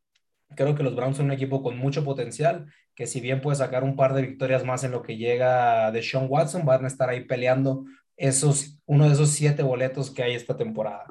Creo 0.56 0.76
que 0.76 0.84
los 0.84 0.96
Browns 0.96 1.18
son 1.18 1.26
un 1.26 1.32
equipo 1.32 1.64
con 1.64 1.80
mucho 1.80 2.04
potencial, 2.04 2.68
que 2.94 3.08
si 3.08 3.22
bien 3.22 3.42
puede 3.42 3.58
sacar 3.58 3.84
un 3.84 3.96
par 3.96 4.14
de 4.14 4.22
victorias 4.22 4.64
más 4.64 4.84
en 4.84 4.92
lo 4.92 5.02
que 5.02 5.18
llega 5.18 5.92
de 5.92 6.04
Sean 6.04 6.28
Watson, 6.30 6.64
van 6.64 6.86
a 6.86 6.90
estar 6.90 7.10
ahí 7.10 7.26
peleando 7.26 7.86
esos, 8.18 8.80
uno 8.86 9.08
de 9.08 9.14
esos 9.14 9.32
siete 9.32 9.64
boletos 9.64 10.12
que 10.12 10.22
hay 10.22 10.36
esta 10.36 10.56
temporada. 10.56 11.06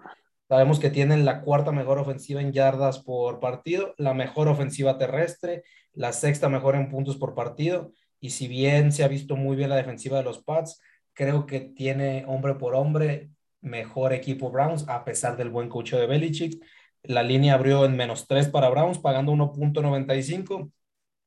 Sabemos 0.48 0.78
que 0.78 0.90
tienen 0.90 1.24
la 1.24 1.40
cuarta 1.40 1.72
mejor 1.72 1.98
ofensiva 1.98 2.40
en 2.40 2.52
yardas 2.52 3.00
por 3.00 3.40
partido, 3.40 3.96
la 3.98 4.14
mejor 4.14 4.46
ofensiva 4.46 4.96
terrestre, 4.96 5.64
la 5.94 6.12
sexta 6.12 6.48
mejor 6.48 6.76
en 6.76 6.88
puntos 6.88 7.16
por 7.16 7.34
partido. 7.34 7.92
Y 8.20 8.30
si 8.30 8.48
bien 8.48 8.92
se 8.92 9.04
ha 9.04 9.08
visto 9.08 9.36
muy 9.36 9.56
bien 9.56 9.70
la 9.70 9.76
defensiva 9.76 10.18
de 10.18 10.24
los 10.24 10.42
Pats, 10.42 10.80
creo 11.12 11.46
que 11.46 11.60
tiene 11.60 12.24
hombre 12.26 12.54
por 12.54 12.74
hombre 12.74 13.30
mejor 13.60 14.12
equipo 14.12 14.50
Browns, 14.50 14.88
a 14.88 15.04
pesar 15.04 15.36
del 15.36 15.50
buen 15.50 15.68
coach 15.68 15.92
de 15.92 16.06
Belichick. 16.06 16.62
La 17.02 17.22
línea 17.22 17.54
abrió 17.54 17.84
en 17.84 17.96
menos 17.96 18.26
3 18.26 18.48
para 18.48 18.68
Browns, 18.68 18.98
pagando 18.98 19.32
1.95. 19.32 20.70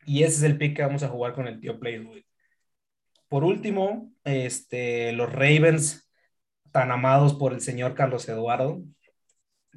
Y 0.05 0.23
ese 0.23 0.37
es 0.37 0.43
el 0.43 0.57
pick 0.57 0.75
que 0.75 0.83
vamos 0.83 1.03
a 1.03 1.09
jugar 1.09 1.33
con 1.33 1.47
el 1.47 1.59
tío 1.59 1.79
Play. 1.79 2.25
Por 3.27 3.43
último, 3.43 4.11
este, 4.23 5.11
los 5.13 5.31
Ravens, 5.31 6.09
tan 6.71 6.91
amados 6.91 7.33
por 7.33 7.53
el 7.53 7.61
señor 7.61 7.93
Carlos 7.93 8.27
Eduardo, 8.29 8.81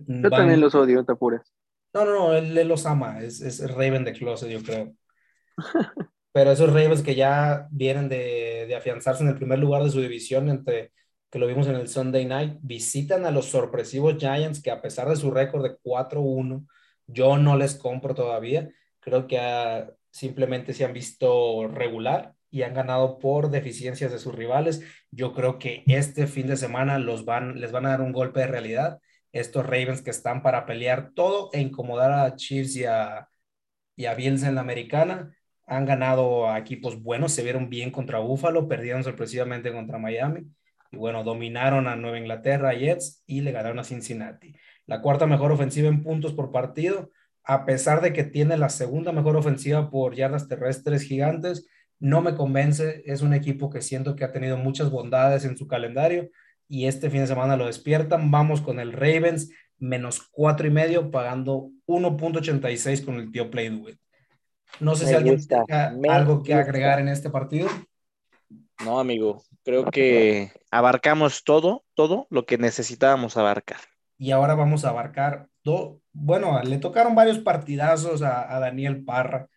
yo 0.07 0.31
también 0.31 0.61
los 0.61 0.75
odio, 0.75 1.05
te. 1.05 1.15
No, 1.93 2.05
no, 2.05 2.13
no, 2.13 2.35
él, 2.37 2.69
los 2.69 2.87
ama, 2.87 3.21
es, 3.21 3.41
es 3.41 3.69
Raven 3.69 4.05
de 4.05 4.13
Closet, 4.13 4.51
yo 4.51 4.63
creo. 4.63 4.95
Pero 6.33 6.53
esos 6.53 6.73
Ravens 6.73 7.03
que 7.03 7.17
ya 7.17 7.67
vienen 7.73 8.09
de, 8.09 8.67
de, 8.69 8.77
afianzarse 8.77 9.25
en 9.25 9.31
el 9.31 9.37
primer 9.37 9.59
lugar 9.59 9.83
de 9.83 9.91
su 9.91 10.01
división, 10.01 10.49
entre 10.49 10.93
que 11.31 11.39
lo 11.39 11.47
vimos 11.47 11.67
en 11.69 11.77
el 11.77 11.89
Sunday 11.89 12.25
Night, 12.25 12.59
visitan 12.63 13.25
a 13.27 13.31
los 13.31 13.47
sorpresivos 13.47 14.17
Giants 14.19 14.63
que 14.63 14.71
a 14.71 14.81
pesar 14.83 15.09
de 15.09 15.17
su 15.17 15.31
récord 15.31 15.63
de 15.65 15.77
4-1, 15.83 16.67
yo 17.07 17.39
no 17.39 17.57
les 17.57 17.75
compro 17.77 18.15
todavía. 18.15 18.69
Creo 19.01 19.27
que 19.27 19.87
simplemente 20.11 20.75
se 20.75 20.85
han 20.85 20.93
visto 20.93 21.69
regular 21.69 22.35
y 22.51 22.63
han 22.63 22.75
ganado 22.75 23.19
por 23.19 23.51
deficiencias 23.51 24.13
de 24.13 24.19
sus 24.19 24.35
rivales. 24.35 24.83
Yo 25.11 25.33
creo 25.33 25.59
que 25.59 25.85
este 25.87 26.27
fin 26.27 26.49
de 26.49 26.57
semana 26.57 26.99
los 26.99 27.25
van, 27.25 27.61
les 27.61 27.73
van 27.73 27.87
a 27.87 27.91
dar 27.91 28.01
un 28.03 28.13
golpe 28.13 28.41
de 28.41 28.47
realidad 28.49 29.01
estos 29.33 29.65
Ravens 29.65 30.03
que 30.03 30.11
están 30.11 30.43
para 30.43 30.67
pelear 30.67 31.13
todo 31.15 31.51
e 31.53 31.61
incomodar 31.61 32.13
a 32.13 32.37
Chiefs 32.37 32.77
y 32.77 32.85
a, 32.85 33.29
y 33.97 34.07
a 34.07 34.15
Bills 34.15 34.43
en 34.43 34.57
la 34.57 34.63
americana. 34.63 35.35
Han 35.67 35.87
ganado 35.87 36.49
a 36.51 36.59
equipos 36.59 37.01
buenos, 37.03 37.33
se 37.33 37.43
vieron 37.43 37.71
bien 37.71 37.91
contra 37.91 38.19
Buffalo, 38.19 38.69
perdieron 38.69 39.05
sorpresivamente 39.05 39.73
contra 39.73 39.99
Miami 39.99 40.47
y 40.91 40.97
bueno, 40.97 41.23
dominaron 41.23 41.87
a 41.87 41.97
Nueva 41.97 42.19
Inglaterra, 42.19 42.75
Jets 42.75 43.23
y 43.27 43.43
le 43.43 43.53
ganaron 43.53 43.79
a 43.79 43.85
Cincinnati. 43.85 44.55
La 44.87 45.01
cuarta 45.01 45.27
mejor 45.27 45.53
ofensiva 45.53 45.89
en 45.89 46.03
puntos 46.03 46.33
por 46.33 46.51
partido, 46.51 47.11
a 47.45 47.65
pesar 47.65 48.01
de 48.01 48.13
que 48.13 48.25
tiene 48.25 48.57
la 48.57 48.69
segunda 48.69 49.13
mejor 49.13 49.37
ofensiva 49.37 49.91
por 49.91 50.15
yardas 50.15 50.49
terrestres 50.49 51.03
gigantes, 51.03 51.69
no 52.01 52.23
me 52.23 52.35
convence. 52.35 53.03
Es 53.07 53.23
un 53.23 53.35
equipo 53.35 53.71
que 53.71 53.83
siento 53.83 54.17
que 54.17 54.25
ha 54.25 54.33
tenido 54.33 54.57
muchas 54.57 54.91
bondades 54.91 55.45
en 55.45 55.57
su 55.57 55.69
calendario 55.69 56.31
y 56.71 56.87
este 56.87 57.11
fin 57.11 57.23
de 57.23 57.27
semana 57.27 57.57
lo 57.57 57.67
despiertan. 57.67 58.31
Vamos 58.31 58.61
con 58.61 58.79
el 58.79 58.93
Ravens 58.93 59.51
menos 59.79 60.29
cuatro 60.31 60.69
y 60.69 60.71
medio, 60.71 61.11
pagando 61.11 61.71
1.86 61.87 63.05
con 63.05 63.17
el 63.17 63.33
tío 63.33 63.51
Play 63.51 63.99
No 64.79 64.95
sé 64.95 65.07
si 65.07 65.15
alguien 65.15 65.37
tiene 65.45 66.09
algo 66.09 66.45
que 66.45 66.55
agregar 66.55 67.01
en 67.01 67.09
este 67.09 67.29
partido. 67.29 67.69
No, 68.85 69.01
amigo, 69.01 69.43
creo 69.65 69.87
que 69.87 70.53
abarcamos 70.71 71.43
todo, 71.43 71.85
todo 71.95 72.29
lo 72.31 72.47
que 72.47 72.57
necesitábamos 72.57 73.37
abarcar. 73.37 73.81
Y 74.17 74.31
ahora 74.31 74.55
vamos 74.55 74.85
a 74.85 74.91
abarcar, 74.91 75.49
todo. 75.63 76.01
bueno, 76.13 76.63
le 76.63 76.79
tocaron 76.79 77.17
varios 77.17 77.41
partidazos 77.41 78.23
a, 78.23 78.55
a 78.55 78.61
Daniel 78.61 79.05
Parra, 79.05 79.49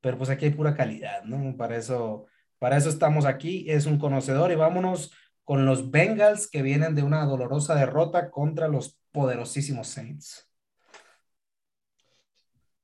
pero 0.00 0.16
pues 0.16 0.30
aquí 0.30 0.46
hay 0.46 0.52
pura 0.52 0.74
calidad, 0.74 1.22
¿no? 1.24 1.54
Para 1.54 1.76
eso, 1.76 2.26
para 2.58 2.78
eso 2.78 2.88
estamos 2.88 3.26
aquí, 3.26 3.66
es 3.68 3.84
un 3.84 3.98
conocedor 3.98 4.52
y 4.52 4.56
vámonos 4.56 5.12
con 5.52 5.66
los 5.66 5.90
Bengals 5.90 6.48
que 6.48 6.62
vienen 6.62 6.94
de 6.94 7.02
una 7.02 7.26
dolorosa 7.26 7.74
derrota 7.74 8.30
contra 8.30 8.68
los 8.68 8.96
poderosísimos 9.10 9.86
Saints. 9.86 10.48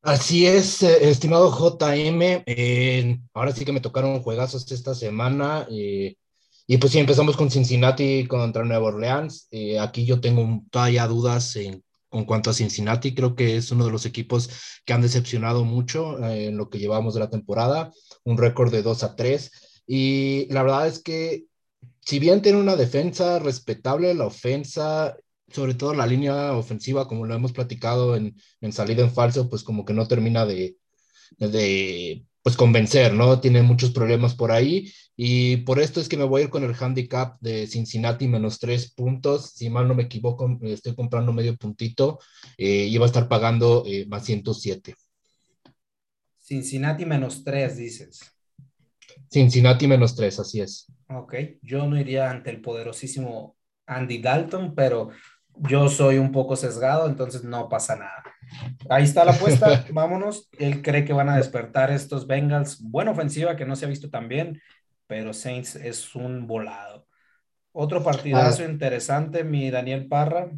Así 0.03 0.47
es, 0.47 0.83
eh, 0.83 1.09
estimado 1.09 1.51
JM. 1.51 2.43
Eh, 2.45 3.21
ahora 3.33 3.53
sí 3.53 3.65
que 3.65 3.73
me 3.73 3.81
tocaron 3.81 4.21
juegazos 4.21 4.71
esta 4.71 4.95
semana. 4.95 5.67
Eh, 5.71 6.17
y 6.67 6.77
pues 6.77 6.93
sí, 6.93 6.99
empezamos 6.99 7.39
con 7.39 7.51
Cincinnati 7.51 8.27
contra 8.27 8.67
Nueva 8.67 8.89
Orleans. 8.89 9.49
aquí 9.81 10.05
yo 10.05 10.21
tengo 10.21 10.63
todavía 10.71 11.07
dudas 11.07 11.57
en, 11.57 11.83
en, 12.13 12.25
cuanto 12.27 12.51
a 12.51 12.53
Cincinnati. 12.53 13.15
Creo 13.15 13.35
que 13.35 13.57
es 13.57 13.71
uno 13.71 13.87
de 13.87 13.93
los 13.93 14.05
equipos 14.05 14.51
que 14.85 14.93
han 14.93 15.01
decepcionado 15.01 15.65
mucho 15.65 16.23
en 16.23 16.59
lo 16.59 16.69
que 16.69 16.79
llevamos 16.79 17.15
de 17.15 17.21
la 17.21 17.31
temporada. 17.31 17.93
Un 18.25 18.37
récord 18.37 18.71
de 18.71 18.83
2 18.83 19.05
a 19.05 19.17
3. 19.17 19.53
Y 19.87 20.53
la 20.53 20.63
verdad 20.63 20.87
es 20.87 21.03
que 21.03 21.48
si 22.09 22.19
bien 22.19 22.41
tiene 22.41 22.59
una 22.59 22.75
defensa 22.75 23.39
respetable, 23.39 24.15
la 24.15 24.25
ofensa 24.25 25.15
sobre 25.53 25.75
todo 25.75 25.93
la 25.93 26.07
línea 26.07 26.55
ofensiva, 26.55 27.07
como 27.07 27.27
lo 27.27 27.35
hemos 27.35 27.53
platicado 27.53 28.17
en, 28.17 28.35
en 28.63 28.73
salida 28.73 29.03
en 29.03 29.13
falso, 29.13 29.51
pues 29.51 29.63
como 29.63 29.85
que 29.85 29.93
no 29.93 30.09
termina 30.09 30.47
de, 30.47 30.79
de, 31.37 32.25
pues 32.43 32.57
convencer, 32.57 33.13
¿no? 33.13 33.41
Tiene 33.41 33.61
muchos 33.61 33.91
problemas 33.91 34.35
por 34.35 34.53
ahí 34.53 34.91
y 35.17 35.59
por 35.59 35.81
esto 35.81 36.01
es 36.01 36.09
que 36.09 36.17
me 36.17 36.25
voy 36.25 36.41
a 36.41 36.45
ir 36.45 36.51
con 36.51 36.65
el 36.65 36.75
handicap 36.75 37.37
de 37.41 37.67
Cincinnati 37.67 38.27
menos 38.27 38.59
tres 38.59 38.91
puntos. 38.91 39.51
Si 39.51 39.69
mal 39.69 39.87
no 39.87 39.95
me 39.95 40.05
equivoco, 40.05 40.59
estoy 40.63 40.95
comprando 40.95 41.35
medio 41.35 41.59
puntito 41.59 42.21
eh, 42.57 42.87
y 42.87 42.97
va 42.97 43.05
a 43.05 43.09
estar 43.09 43.29
pagando 43.29 43.85
eh, 43.87 44.07
más 44.07 44.25
107. 44.25 44.95
Cincinnati 46.39 47.05
menos 47.05 47.45
tres, 47.45 47.77
dices. 47.77 48.38
Cincinnati 49.31 49.87
menos 49.87 50.15
tres, 50.15 50.39
así 50.39 50.61
es. 50.61 50.87
Ok, 51.09 51.35
yo 51.63 51.87
no 51.87 51.99
iría 51.99 52.31
ante 52.31 52.51
el 52.51 52.61
poderosísimo 52.61 53.57
Andy 53.87 54.19
Dalton, 54.19 54.75
pero 54.75 55.11
yo 55.57 55.89
soy 55.89 56.19
un 56.19 56.33
poco 56.33 56.57
sesgado, 56.57 57.09
entonces 57.09 57.45
no 57.45 57.69
pasa 57.69 57.97
nada. 57.97 58.23
Ahí 58.89 59.05
está 59.05 59.25
la 59.25 59.33
apuesta, 59.33 59.87
vámonos. 59.93 60.49
Él 60.59 60.83
cree 60.83 61.05
que 61.05 61.13
van 61.13 61.29
a 61.29 61.37
despertar 61.37 61.91
estos 61.91 62.27
Bengals. 62.27 62.81
Buena 62.81 63.11
ofensiva 63.11 63.57
que 63.57 63.67
no 63.67 63.77
se 63.77 63.87
ha 63.87 63.89
visto 63.89 64.11
tan 64.11 64.29
bien, 64.29 64.61
pero 65.07 65.33
Saints 65.33 65.77
es 65.77 66.15
un 66.15 66.47
volado. 66.47 67.07
Otro 67.73 68.03
partidazo 68.03 68.63
ah. 68.63 68.71
interesante, 68.71 69.45
mi 69.45 69.71
Daniel 69.71 70.07
Parra, 70.07 70.51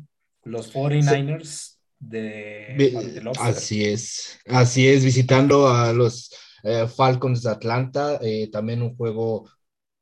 los 0.44 0.72
49ers 0.72 1.76
de, 1.98 3.22
Así 3.38 3.84
es, 3.84 4.40
así 4.46 4.88
es, 4.88 5.04
visitando 5.04 5.68
a 5.68 5.92
los 5.92 6.30
eh, 6.62 6.86
Falcons 6.86 7.42
de 7.42 7.50
Atlanta, 7.50 8.18
eh, 8.22 8.48
también 8.50 8.82
un 8.82 8.96
juego 8.96 9.48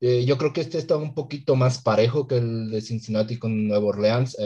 eh, 0.00 0.24
yo 0.24 0.38
creo 0.38 0.52
que 0.52 0.60
este 0.60 0.78
está 0.78 0.96
un 0.96 1.14
poquito 1.14 1.56
más 1.56 1.82
parejo 1.82 2.26
que 2.28 2.36
el 2.36 2.70
de 2.70 2.80
Cincinnati 2.80 3.38
con 3.38 3.66
Nueva 3.66 3.86
Orleans. 3.86 4.36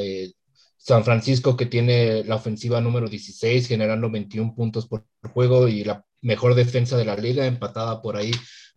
San 0.77 1.05
Francisco 1.05 1.57
que 1.57 1.67
tiene 1.67 2.25
la 2.25 2.37
ofensiva 2.37 2.81
número 2.81 3.09
16, 3.09 3.69
generando 3.69 4.11
21 4.11 4.55
puntos 4.55 4.87
por 4.89 5.07
juego 5.33 5.69
y 5.69 5.85
la 5.85 6.05
mejor 6.23 6.55
defensa 6.55 6.97
de 6.97 7.05
la 7.05 7.17
liga, 7.17 7.47
empatada 7.47 8.03
por 8.03 8.17
ahí 8.17 8.33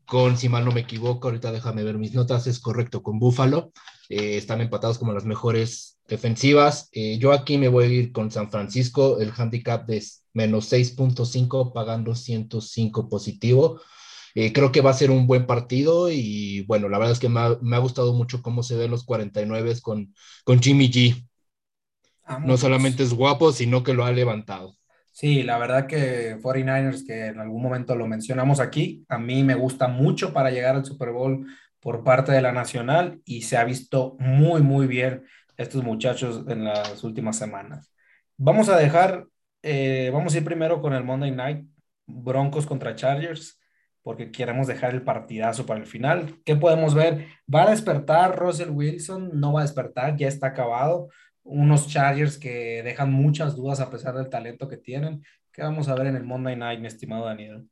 con, 0.06 0.38
si 0.38 0.50
mal 0.50 0.66
no 0.66 0.72
me 0.72 0.82
equivoco, 0.82 1.28
ahorita 1.28 1.52
déjame 1.52 1.84
ver 1.84 1.98
mis 1.98 2.14
notas, 2.14 2.48
es 2.48 2.60
correcto, 2.60 3.02
con 3.02 3.20
Buffalo. 3.20 3.72
Están 4.10 4.62
empatados 4.62 5.00
como 5.00 5.14
las 5.14 5.26
mejores 5.26 5.95
defensivas. 6.08 6.90
Eh, 6.92 7.18
yo 7.18 7.32
aquí 7.32 7.58
me 7.58 7.68
voy 7.68 7.86
a 7.86 7.88
ir 7.88 8.12
con 8.12 8.32
San 8.32 8.50
Francisco, 8.50 9.20
el 9.20 9.32
handicap 9.36 9.86
de 9.86 10.04
menos 10.34 10.72
6.5, 10.72 11.74
pagando 11.74 12.16
105 12.16 13.10
positivo. 13.10 13.82
Eh, 14.36 14.52
creo 14.52 14.72
que 14.72 14.82
va 14.82 14.92
a 14.92 14.96
ser 14.96 15.12
un 15.12 15.28
buen 15.28 15.46
partido 15.46 16.10
y 16.12 16.66
bueno, 16.66 16.90
la 16.90 16.98
verdad 16.98 17.14
es 17.14 17.20
que 17.20 17.30
me 17.30 17.40
ha, 17.40 17.58
me 17.62 17.78
ha 17.78 17.80
gustado 17.80 18.14
mucho 18.14 18.42
cómo 18.42 18.64
se 18.64 18.76
ven 18.76 18.92
los 18.92 19.06
49 19.06 19.76
con, 19.82 20.14
con 20.44 20.62
Jimmy 20.62 20.90
G. 20.92 21.26
No 22.44 22.58
solamente 22.58 23.04
es 23.04 23.14
guapo, 23.14 23.52
sino 23.52 23.84
que 23.84 23.94
lo 23.94 24.04
ha 24.04 24.12
levantado. 24.12 24.76
Sí, 25.12 25.44
la 25.44 25.58
verdad 25.58 25.88
que 25.88 26.38
49ers, 26.42 27.06
que 27.06 27.28
en 27.28 27.40
algún 27.40 27.62
momento 27.62 27.96
lo 27.96 28.08
mencionamos 28.08 28.60
aquí, 28.60 29.06
a 29.08 29.18
mí 29.18 29.44
me 29.44 29.56
gusta 29.56 29.88
mucho 29.88 30.34
para 30.34 30.52
llegar 30.52 30.76
al 30.76 30.84
Super 30.84 31.12
Bowl 31.12 31.46
por 31.80 32.04
parte 32.04 32.34
de 32.34 32.42
la 32.42 32.52
Nacional 32.52 33.22
y 33.24 33.44
se 33.44 33.56
ha 33.56 33.64
visto 33.64 34.18
muy, 34.20 34.62
muy 34.62 34.88
bien 34.88 35.24
estos 35.58 35.84
muchachos 35.84 36.44
en 36.48 36.66
las 36.66 37.04
últimas 37.04 37.38
semanas. 37.38 37.92
Vamos 38.38 38.70
a 38.70 38.78
dejar, 38.78 39.26
eh, 39.62 40.10
vamos 40.14 40.34
a 40.34 40.38
ir 40.38 40.44
primero 40.44 40.82
con 40.82 40.94
el 40.94 41.04
Monday 41.04 41.32
Night, 41.32 41.68
Broncos 42.06 42.66
contra 42.66 42.96
Chargers, 42.96 43.60
porque 44.04 44.32
queremos 44.32 44.68
dejar 44.68 44.94
el 44.94 45.04
partidazo 45.04 45.66
para 45.66 45.80
el 45.80 45.86
final. 45.86 46.36
¿Qué 46.46 46.56
podemos 46.56 46.94
ver? 46.94 47.28
¿Va 47.54 47.64
a 47.64 47.72
despertar 47.72 48.38
Russell 48.38 48.70
Wilson? 48.70 49.32
¿No 49.34 49.54
va 49.54 49.62
a 49.62 49.64
despertar? 49.64 50.16
¿Ya 50.16 50.28
está 50.28 50.48
acabado? 50.48 51.10
unos 51.46 51.88
Chargers 51.88 52.38
que 52.38 52.82
dejan 52.84 53.14
muchas 53.14 53.56
dudas 53.56 53.80
a 53.80 53.90
pesar 53.90 54.16
del 54.16 54.30
talento 54.30 54.68
que 54.68 54.78
tienen. 54.78 55.24
¿Qué 55.52 55.62
vamos 55.62 55.88
a 55.88 55.96
ver 55.96 56.08
en 56.08 56.18
el 56.18 56.24
Monday 56.24 56.56
Night, 56.56 56.82
mi 56.82 56.88
estimado 56.88 57.26
Daniel? 57.26 57.70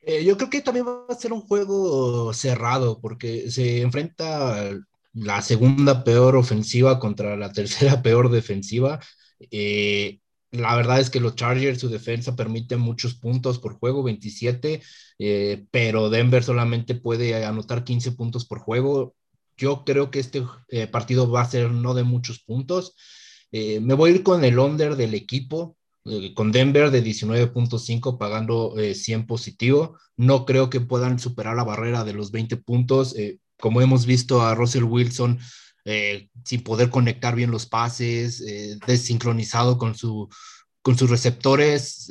Eh, 0.00 0.24
yo 0.24 0.36
creo 0.36 0.50
que 0.50 0.62
también 0.62 0.86
va 0.86 1.04
a 1.08 1.14
ser 1.14 1.32
un 1.32 1.42
juego 1.42 2.32
cerrado 2.32 3.00
porque 3.00 3.50
se 3.50 3.82
enfrenta 3.82 4.70
la 5.14 5.42
segunda 5.42 6.04
peor 6.04 6.36
ofensiva 6.36 6.98
contra 6.98 7.36
la 7.36 7.52
tercera 7.52 8.02
peor 8.02 8.30
defensiva. 8.30 9.00
Eh, 9.50 10.20
la 10.52 10.76
verdad 10.76 11.00
es 11.00 11.08
que 11.10 11.20
los 11.20 11.34
Chargers, 11.34 11.80
su 11.80 11.88
defensa 11.88 12.36
permite 12.36 12.76
muchos 12.76 13.14
puntos 13.14 13.58
por 13.58 13.74
juego, 13.78 14.02
27, 14.02 14.82
eh, 15.18 15.64
pero 15.70 16.10
Denver 16.10 16.44
solamente 16.44 16.94
puede 16.94 17.44
anotar 17.44 17.84
15 17.84 18.12
puntos 18.12 18.44
por 18.44 18.58
juego. 18.58 19.14
Yo 19.56 19.84
creo 19.84 20.10
que 20.10 20.20
este 20.20 20.44
eh, 20.68 20.86
partido 20.86 21.30
va 21.30 21.42
a 21.42 21.50
ser 21.50 21.70
no 21.70 21.94
de 21.94 22.02
muchos 22.02 22.40
puntos. 22.42 22.94
Eh, 23.50 23.80
me 23.80 23.94
voy 23.94 24.10
a 24.10 24.14
ir 24.16 24.22
con 24.22 24.44
el 24.44 24.58
under 24.58 24.96
del 24.96 25.14
equipo, 25.14 25.76
eh, 26.04 26.34
con 26.34 26.52
Denver 26.52 26.90
de 26.90 27.02
19.5 27.02 28.18
pagando 28.18 28.74
100 28.76 29.26
positivo. 29.26 29.98
No 30.16 30.44
creo 30.44 30.68
que 30.68 30.80
puedan 30.80 31.18
superar 31.18 31.56
la 31.56 31.64
barrera 31.64 32.04
de 32.04 32.12
los 32.12 32.30
20 32.30 32.58
puntos. 32.58 33.14
Como 33.62 33.80
hemos 33.80 34.06
visto 34.06 34.42
a 34.42 34.56
Russell 34.56 34.82
Wilson 34.82 35.38
sin 36.44 36.64
poder 36.64 36.90
conectar 36.90 37.36
bien 37.36 37.52
los 37.52 37.64
pases, 37.66 38.44
desincronizado 38.86 39.78
con, 39.78 39.94
su, 39.94 40.28
con 40.82 40.98
sus 40.98 41.08
receptores, 41.08 42.10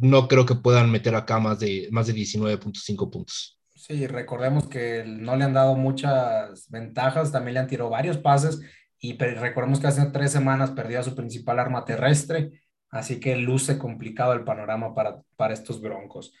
no 0.00 0.26
creo 0.26 0.46
que 0.46 0.54
puedan 0.54 0.90
meter 0.90 1.14
acá 1.14 1.38
más 1.38 1.60
de, 1.60 1.88
más 1.90 2.06
de 2.06 2.14
19.5 2.14 3.10
puntos. 3.10 3.58
Sí, 3.74 4.06
recordemos 4.06 4.68
que 4.68 5.04
no 5.06 5.36
le 5.36 5.44
han 5.44 5.52
dado 5.52 5.76
muchas 5.76 6.66
ventajas, 6.70 7.30
también 7.30 7.54
le 7.54 7.60
han 7.60 7.66
tirado 7.66 7.90
varios 7.90 8.16
pases 8.16 8.62
y 8.98 9.18
recordemos 9.18 9.80
que 9.80 9.88
hace 9.88 10.04
tres 10.06 10.32
semanas 10.32 10.70
perdió 10.70 11.00
a 11.00 11.04
su 11.04 11.14
principal 11.14 11.58
arma 11.58 11.84
terrestre, 11.84 12.52
así 12.88 13.20
que 13.20 13.36
luce 13.36 13.76
complicado 13.76 14.32
el 14.32 14.44
panorama 14.44 14.94
para, 14.94 15.20
para 15.36 15.52
estos 15.52 15.82
Broncos. 15.82 16.32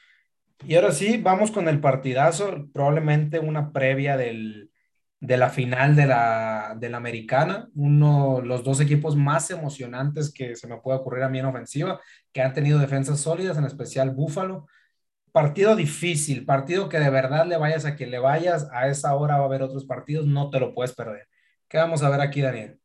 Y 0.64 0.74
ahora 0.74 0.92
sí, 0.92 1.18
vamos 1.18 1.50
con 1.50 1.68
el 1.68 1.80
partidazo, 1.80 2.68
probablemente 2.72 3.38
una 3.38 3.72
previa 3.72 4.16
del, 4.16 4.70
de 5.20 5.36
la 5.36 5.50
final 5.50 5.94
de 5.94 6.06
la, 6.06 6.76
de 6.78 6.88
la 6.88 6.96
americana, 6.96 7.68
uno, 7.74 8.40
los 8.40 8.64
dos 8.64 8.80
equipos 8.80 9.16
más 9.16 9.50
emocionantes 9.50 10.32
que 10.32 10.56
se 10.56 10.66
me 10.66 10.78
puede 10.78 10.98
ocurrir 10.98 11.24
a 11.24 11.28
mí 11.28 11.38
en 11.38 11.46
ofensiva, 11.46 12.00
que 12.32 12.42
han 12.42 12.52
tenido 12.54 12.78
defensas 12.78 13.20
sólidas, 13.20 13.58
en 13.58 13.64
especial 13.64 14.10
Buffalo 14.10 14.66
partido 15.36 15.76
difícil, 15.76 16.46
partido 16.46 16.88
que 16.88 16.98
de 16.98 17.10
verdad 17.10 17.46
le 17.46 17.58
vayas 17.58 17.84
a 17.84 17.94
quien 17.94 18.10
le 18.10 18.18
vayas, 18.18 18.68
a 18.72 18.88
esa 18.88 19.14
hora 19.14 19.36
va 19.36 19.42
a 19.42 19.44
haber 19.44 19.60
otros 19.60 19.84
partidos, 19.84 20.24
no 20.26 20.48
te 20.48 20.58
lo 20.58 20.72
puedes 20.72 20.94
perder. 20.94 21.28
¿Qué 21.68 21.76
vamos 21.76 22.02
a 22.02 22.08
ver 22.08 22.22
aquí, 22.22 22.40
Daniel? 22.40 22.80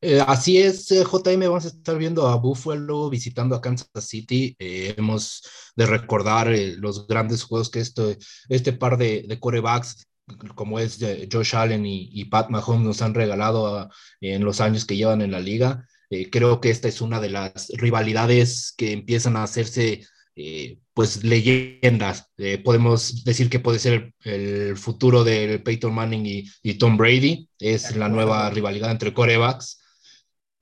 Eh, 0.00 0.20
así 0.26 0.58
es, 0.58 0.90
eh, 0.92 1.04
JM, 1.04 1.40
vamos 1.48 1.64
a 1.64 1.68
estar 1.68 1.98
viendo 1.98 2.26
a 2.28 2.36
Buffalo 2.36 3.10
visitando 3.10 3.54
a 3.56 3.60
Kansas 3.60 3.88
City. 4.00 4.54
Eh, 4.58 4.94
hemos 4.96 5.42
de 5.76 5.86
recordar 5.86 6.48
los 6.76 7.06
grandes 7.06 7.42
juegos 7.44 7.70
que 7.70 7.80
esto, 7.80 8.14
este 8.48 8.72
par 8.72 8.96
de, 8.96 9.24
de 9.28 9.40
corebacks, 9.40 10.06
como 10.54 10.78
es 10.78 10.98
Josh 11.32 11.56
Allen 11.56 11.86
y, 11.86 12.24
Pat 12.26 12.50
Mahomes, 12.50 12.84
nos 12.84 13.02
han 13.02 13.14
regalado 13.14 13.88
en 14.20 14.44
los 14.44 14.60
años 14.60 14.84
que 14.84 14.96
llevan 14.96 15.22
en 15.22 15.30
la 15.30 15.40
liga. 15.40 15.86
creo 16.30 16.60
que 16.60 16.70
esta 16.70 16.88
es 16.88 17.00
una 17.00 17.20
de 17.20 17.30
las 17.30 17.68
rivalidades 17.70 18.74
que 18.76 18.92
empiezan 18.92 19.36
a 19.36 19.44
hacerse 19.44 20.06
eh, 20.40 20.78
pues 20.94 21.24
leyendas. 21.24 22.30
Eh, 22.36 22.58
podemos 22.58 23.24
decir 23.24 23.50
que 23.50 23.58
puede 23.58 23.80
ser 23.80 24.14
el, 24.22 24.76
futuro 24.76 25.24
de 25.24 25.58
Peyton 25.58 25.92
Manning 25.92 26.46
y, 26.62 26.74
Tom 26.74 26.96
Brady. 26.96 27.48
Es 27.58 27.96
la 27.96 28.08
nueva 28.08 28.48
rivalidad 28.50 28.92
entre 28.92 29.12
corebacks. 29.12 29.80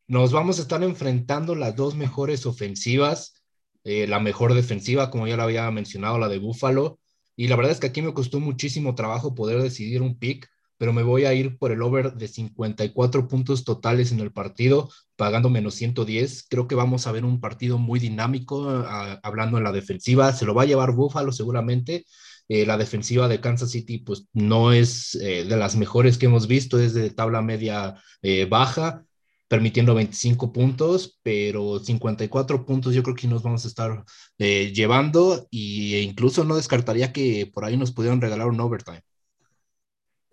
Nos 0.06 0.32
vamos 0.32 0.58
a 0.58 0.62
estar 0.62 0.82
enfrentando 0.82 1.54
las 1.54 1.76
dos 1.76 1.94
mejores 1.94 2.46
ofensivas, 2.46 3.42
eh, 3.84 4.06
la 4.06 4.18
mejor 4.18 4.54
defensiva, 4.54 5.10
como 5.10 5.26
ya 5.26 5.36
lo 5.36 5.42
había 5.42 5.70
mencionado, 5.70 6.18
la 6.18 6.28
de 6.28 6.38
Buffalo. 6.38 6.98
Y 7.36 7.48
la 7.48 7.56
verdad 7.56 7.72
es 7.72 7.80
que 7.80 7.88
aquí 7.88 8.00
me 8.00 8.14
costó 8.14 8.40
muchísimo 8.40 8.94
trabajo 8.94 9.34
poder 9.34 9.60
decidir 9.60 10.00
un 10.00 10.18
pick, 10.18 10.48
pero 10.78 10.92
me 10.92 11.02
voy 11.02 11.24
a 11.24 11.34
ir 11.34 11.58
por 11.58 11.72
el 11.72 11.82
over 11.82 12.14
de 12.14 12.28
54 12.28 13.28
puntos 13.28 13.64
totales 13.64 14.12
en 14.12 14.20
el 14.20 14.32
partido, 14.32 14.90
pagando 15.16 15.50
menos 15.50 15.74
110. 15.74 16.46
Creo 16.48 16.68
que 16.68 16.74
vamos 16.74 17.06
a 17.06 17.12
ver 17.12 17.24
un 17.24 17.40
partido 17.40 17.78
muy 17.78 17.98
dinámico, 18.00 18.68
ah, 18.68 19.18
hablando 19.22 19.58
en 19.58 19.64
la 19.64 19.72
defensiva. 19.72 20.32
Se 20.32 20.44
lo 20.44 20.54
va 20.54 20.62
a 20.62 20.66
llevar 20.66 20.92
Buffalo 20.92 21.32
seguramente. 21.32 22.04
Eh, 22.48 22.64
la 22.64 22.78
defensiva 22.78 23.28
de 23.28 23.40
Kansas 23.40 23.70
City, 23.70 23.98
pues 23.98 24.28
no 24.32 24.72
es 24.72 25.16
eh, 25.16 25.44
de 25.44 25.56
las 25.56 25.76
mejores 25.76 26.16
que 26.16 26.26
hemos 26.26 26.46
visto, 26.46 26.78
es 26.78 26.94
de 26.94 27.10
tabla 27.10 27.42
media 27.42 27.96
eh, 28.22 28.46
baja, 28.48 29.04
permitiendo 29.48 29.94
25 29.94 30.52
puntos, 30.52 31.18
pero 31.22 31.80
54 31.80 32.64
puntos 32.66 32.94
yo 32.94 33.02
creo 33.02 33.16
que 33.16 33.28
nos 33.28 33.42
vamos 33.42 33.64
a 33.64 33.68
estar 33.68 34.04
llevando 34.38 35.48
e 35.52 36.02
incluso 36.02 36.44
no 36.44 36.56
descartaría 36.56 37.12
que 37.12 37.50
por 37.52 37.64
ahí 37.64 37.76
nos 37.76 37.92
pudieran 37.92 38.20
regalar 38.20 38.48
un 38.48 38.60
overtime. 38.60 39.02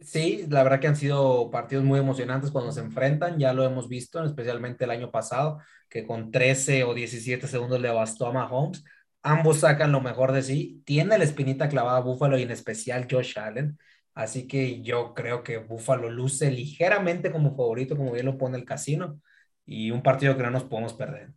Sí, 0.04 0.46
la 0.50 0.64
verdad 0.64 0.80
que 0.80 0.88
han 0.88 0.96
sido 0.96 1.50
partidos 1.50 1.86
muy 1.86 2.00
emocionantes 2.00 2.52
cuando 2.52 2.72
se 2.72 2.82
enfrentan, 2.82 3.40
ya 3.40 3.54
lo 3.54 3.64
hemos 3.64 3.88
visto, 3.88 4.24
especialmente 4.24 4.84
el 4.84 4.92
año 4.92 5.12
pasado, 5.12 5.60
que 5.90 6.06
con 6.06 6.30
13 6.32 6.84
o 6.84 6.94
17 6.94 7.48
segundos 7.48 7.80
le 7.80 7.90
bastó 7.90 8.28
a 8.28 8.34
Mahomes. 8.34 8.84
Ambos 9.22 9.60
sacan 9.60 9.92
lo 9.94 10.02
mejor 10.02 10.34
de 10.34 10.42
sí. 10.42 10.82
Tiene 10.86 11.18
la 11.18 11.24
espinita 11.24 11.70
clavada 11.70 12.02
Buffalo 12.02 12.38
y 12.38 12.44
en 12.44 12.52
especial 12.52 13.08
Josh 13.10 13.40
Allen. 13.40 13.78
Así 14.14 14.46
que 14.48 14.82
yo 14.82 15.14
creo 15.14 15.42
que 15.44 15.58
Buffalo 15.58 16.10
luce 16.10 16.52
ligeramente 16.52 17.32
como 17.32 17.56
favorito, 17.56 17.96
como 17.96 18.12
bien 18.12 18.26
lo 18.26 18.38
pone 18.38 18.58
el 18.58 18.66
casino, 18.66 19.22
y 19.66 19.92
un 19.92 20.04
partido 20.04 20.36
que 20.36 20.44
no 20.44 20.52
nos 20.52 20.66
podemos 20.66 20.94
perder. 20.94 21.32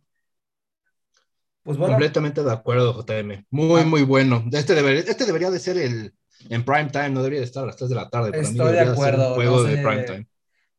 Pues 1.63 1.77
bueno. 1.77 1.93
Completamente 1.93 2.43
de 2.43 2.51
acuerdo, 2.51 2.93
JM. 2.93 3.45
Muy, 3.49 3.81
ah. 3.81 3.85
muy 3.85 4.03
bueno. 4.03 4.43
Este 4.51 4.75
debería, 4.75 5.01
este 5.01 5.25
debería 5.25 5.49
de 5.49 5.59
ser 5.59 5.77
el, 5.77 6.13
en 6.49 6.63
prime 6.63 6.89
time, 6.89 7.09
no 7.09 7.23
debería 7.23 7.43
estar 7.43 7.63
a 7.63 7.67
las 7.67 7.77
3 7.77 7.89
de 7.89 7.95
la 7.95 8.09
tarde. 8.09 8.31
Estoy 8.39 8.73
de 8.73 8.79
acuerdo. 8.81 9.35
juego 9.35 9.63
de 9.63 9.77
prime 9.77 10.03
time. 10.03 10.27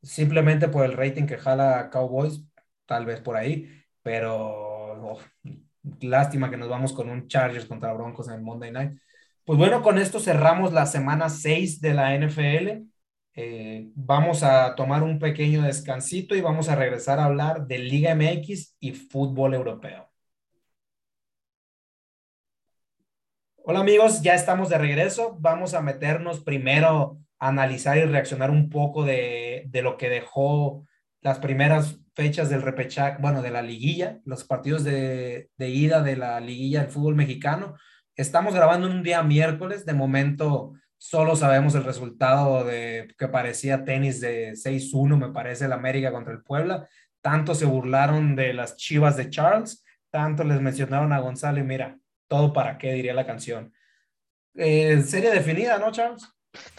Simplemente 0.03 0.69
por 0.69 0.85
el 0.85 0.93
rating 0.93 1.27
que 1.27 1.39
jala 1.39 1.91
Cowboys, 1.91 2.43
tal 2.87 3.05
vez 3.05 3.21
por 3.21 3.37
ahí, 3.37 3.69
pero 4.03 5.19
lástima 6.01 6.51
que 6.51 6.57
nos 6.57 6.69
vamos 6.69 6.93
con 6.93 7.09
un 7.09 7.29
Chargers 7.29 7.67
contra 7.67 7.93
Broncos 7.93 8.29
en 8.29 8.35
el 8.35 8.43
Monday 8.43 8.71
Night. 8.71 8.99
Pues 9.45 9.59
bueno, 9.59 9.83
con 9.83 9.99
esto 9.99 10.21
cerramos 10.21 10.73
la 10.73 10.87
semana 10.87 11.29
6 11.29 11.81
de 11.81 11.95
la 11.95 12.15
NFL. 12.15 12.85
Eh, 13.35 13.89
vamos 13.95 14.43
a 14.43 14.75
tomar 14.75 15.03
un 15.03 15.19
pequeño 15.19 15.63
descansito 15.63 16.35
y 16.35 16.41
vamos 16.41 16.69
a 16.69 16.77
regresar 16.77 17.19
a 17.19 17.25
hablar 17.25 17.67
de 17.67 17.79
Liga 17.79 18.15
MX 18.15 18.77
y 18.81 18.93
fútbol 18.93 19.55
europeo. 19.55 20.08
Hola 23.71 23.81
amigos, 23.81 24.23
ya 24.23 24.35
estamos 24.35 24.71
de 24.71 24.79
regreso. 24.79 25.37
Vamos 25.41 25.75
a 25.75 25.83
meternos 25.83 26.41
primero 26.41 27.19
a 27.39 27.49
analizar 27.49 27.99
y 27.99 28.05
reaccionar 28.05 28.51
un 28.51 28.71
poco 28.71 29.05
de, 29.05 29.65
de 29.67 29.83
lo 29.83 29.99
que 29.99 30.09
dejó 30.09 30.87
las 31.21 31.39
primeras 31.39 32.01
fechas 32.15 32.49
del 32.49 32.63
repechaje, 32.63 33.19
bueno, 33.21 33.43
de 33.43 33.51
la 33.51 33.61
liguilla, 33.61 34.21
los 34.25 34.45
partidos 34.45 34.85
de, 34.85 35.51
de 35.59 35.69
ida 35.69 36.01
de 36.01 36.17
la 36.17 36.41
liguilla 36.41 36.81
del 36.81 36.91
fútbol 36.91 37.15
mexicano. 37.15 37.75
Estamos 38.17 38.55
grabando 38.55 38.87
un 38.87 39.03
día 39.03 39.23
miércoles, 39.23 39.85
de 39.85 39.93
momento 39.93 40.73
solo 40.97 41.37
sabemos 41.37 41.75
el 41.75 41.85
resultado 41.85 42.65
de 42.65 43.15
que 43.19 43.29
parecía 43.29 43.85
tenis 43.85 44.19
de 44.23 44.53
6-1, 44.53 45.19
me 45.19 45.29
parece, 45.29 45.67
el 45.67 45.73
América 45.73 46.11
contra 46.11 46.33
el 46.33 46.43
Puebla. 46.43 46.89
Tanto 47.21 47.55
se 47.55 47.67
burlaron 47.67 48.35
de 48.35 48.55
las 48.55 48.77
chivas 48.77 49.19
de 49.19 49.29
Charles, 49.29 49.85
tanto 50.09 50.43
les 50.43 50.59
mencionaron 50.63 51.13
a 51.13 51.21
Gonzalo 51.21 51.59
y 51.59 51.65
mira, 51.65 51.99
todo 52.29 52.53
para 52.53 52.79
qué, 52.79 52.93
diría 52.93 53.15
la 53.15 53.27
canción. 53.27 53.73
Eh, 54.55 55.03
serie 55.03 55.31
definida, 55.31 55.79
¿no, 55.79 55.91
Charles? 55.93 56.29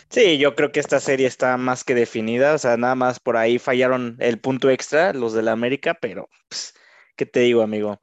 Sí, 0.10 0.38
yo 0.38 0.56
creo 0.56 0.72
que 0.72 0.80
esta 0.80 1.00
serie 1.00 1.28
está 1.28 1.58
más 1.58 1.84
que 1.84 1.94
definida, 1.94 2.56
o 2.56 2.58
sea, 2.58 2.78
nada 2.78 2.96
más 2.96 3.20
por 3.20 3.38
ahí 3.38 3.60
fallaron 3.60 4.18
el 4.20 4.40
punto 4.40 4.70
extra 4.70 5.14
los 5.14 5.34
de 5.34 5.44
la 5.44 5.52
América, 5.52 5.98
pero 6.02 6.28
pues, 6.50 6.74
¿qué 7.16 7.26
te 7.26 7.42
digo, 7.42 7.62
amigo? 7.62 8.02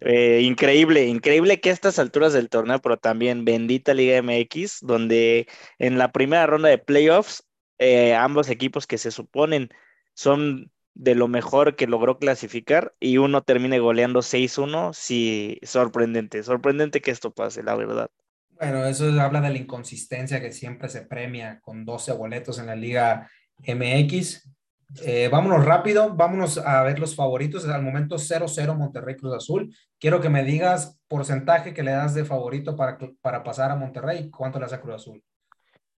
Eh, 0.00 0.40
increíble, 0.42 1.06
increíble 1.06 1.60
que 1.60 1.70
a 1.70 1.72
estas 1.72 1.98
alturas 1.98 2.32
del 2.32 2.48
torneo, 2.48 2.80
pero 2.80 2.98
también 2.98 3.44
bendita 3.44 3.94
Liga 3.94 4.20
MX, 4.22 4.78
donde 4.82 5.48
en 5.78 5.98
la 5.98 6.12
primera 6.12 6.46
ronda 6.46 6.68
de 6.68 6.78
playoffs, 6.78 7.44
eh, 7.78 8.14
ambos 8.14 8.48
equipos 8.50 8.86
que 8.86 8.98
se 8.98 9.10
suponen 9.10 9.70
son 10.14 10.72
de 10.94 11.14
lo 11.14 11.28
mejor 11.28 11.76
que 11.76 11.86
logró 11.86 12.18
clasificar 12.18 12.94
y 13.00 13.18
uno 13.18 13.42
termine 13.42 13.78
goleando 13.80 14.20
6-1, 14.20 14.92
sí, 14.94 15.58
sorprendente, 15.62 16.42
sorprendente 16.42 17.00
que 17.00 17.10
esto 17.10 17.32
pase, 17.32 17.62
la 17.62 17.74
verdad. 17.74 18.08
Bueno, 18.50 18.86
eso 18.86 19.06
habla 19.20 19.40
de 19.40 19.50
la 19.50 19.58
inconsistencia 19.58 20.40
que 20.40 20.52
siempre 20.52 20.88
se 20.88 21.02
premia 21.02 21.60
con 21.60 21.84
12 21.84 22.12
boletos 22.12 22.58
en 22.58 22.66
la 22.66 22.76
Liga 22.76 23.28
MX. 23.66 24.48
Eh, 25.02 25.28
vámonos 25.30 25.64
rápido, 25.64 26.14
vámonos 26.14 26.58
a 26.58 26.84
ver 26.84 27.00
los 27.00 27.16
favoritos. 27.16 27.66
Al 27.66 27.82
momento 27.82 28.16
0-0 28.16 28.76
Monterrey 28.76 29.16
Cruz 29.16 29.34
Azul. 29.34 29.74
Quiero 29.98 30.20
que 30.20 30.28
me 30.28 30.44
digas 30.44 31.00
porcentaje 31.08 31.74
que 31.74 31.82
le 31.82 31.90
das 31.90 32.14
de 32.14 32.24
favorito 32.24 32.76
para, 32.76 32.96
para 33.20 33.42
pasar 33.42 33.72
a 33.72 33.76
Monterrey. 33.76 34.30
¿Cuánto 34.30 34.60
le 34.60 34.66
das 34.66 34.74
a 34.74 34.80
Cruz 34.80 34.94
Azul? 34.94 35.22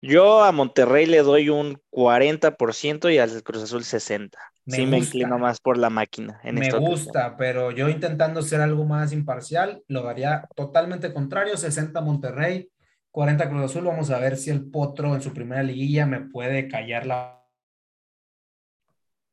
Yo 0.01 0.43
a 0.43 0.51
Monterrey 0.53 1.07
le 1.07 1.23
doy 1.23 1.49
un 1.49 1.81
40% 1.91 3.13
y 3.13 3.17
al 3.17 3.43
Cruz 3.43 3.63
Azul 3.63 3.83
60%. 3.83 4.31
Sí, 4.67 4.85
me 4.85 4.99
inclino 4.99 5.37
más 5.37 5.59
por 5.59 5.77
la 5.77 5.89
máquina. 5.89 6.39
En 6.43 6.55
me 6.55 6.71
gusta, 6.71 7.35
pero 7.37 7.71
yo 7.71 7.89
intentando 7.89 8.41
ser 8.41 8.61
algo 8.61 8.85
más 8.85 9.13
imparcial, 9.13 9.83
lo 9.87 10.03
daría 10.03 10.47
totalmente 10.55 11.13
contrario, 11.13 11.57
60 11.57 11.99
Monterrey, 12.01 12.69
40 13.11 13.49
Cruz 13.49 13.65
Azul. 13.65 13.85
Vamos 13.85 14.11
a 14.11 14.19
ver 14.19 14.37
si 14.37 14.49
el 14.49 14.69
Potro 14.69 15.15
en 15.15 15.21
su 15.21 15.33
primera 15.33 15.63
liguilla 15.63 16.05
me 16.05 16.21
puede 16.21 16.67
callar 16.67 17.05
la... 17.05 17.41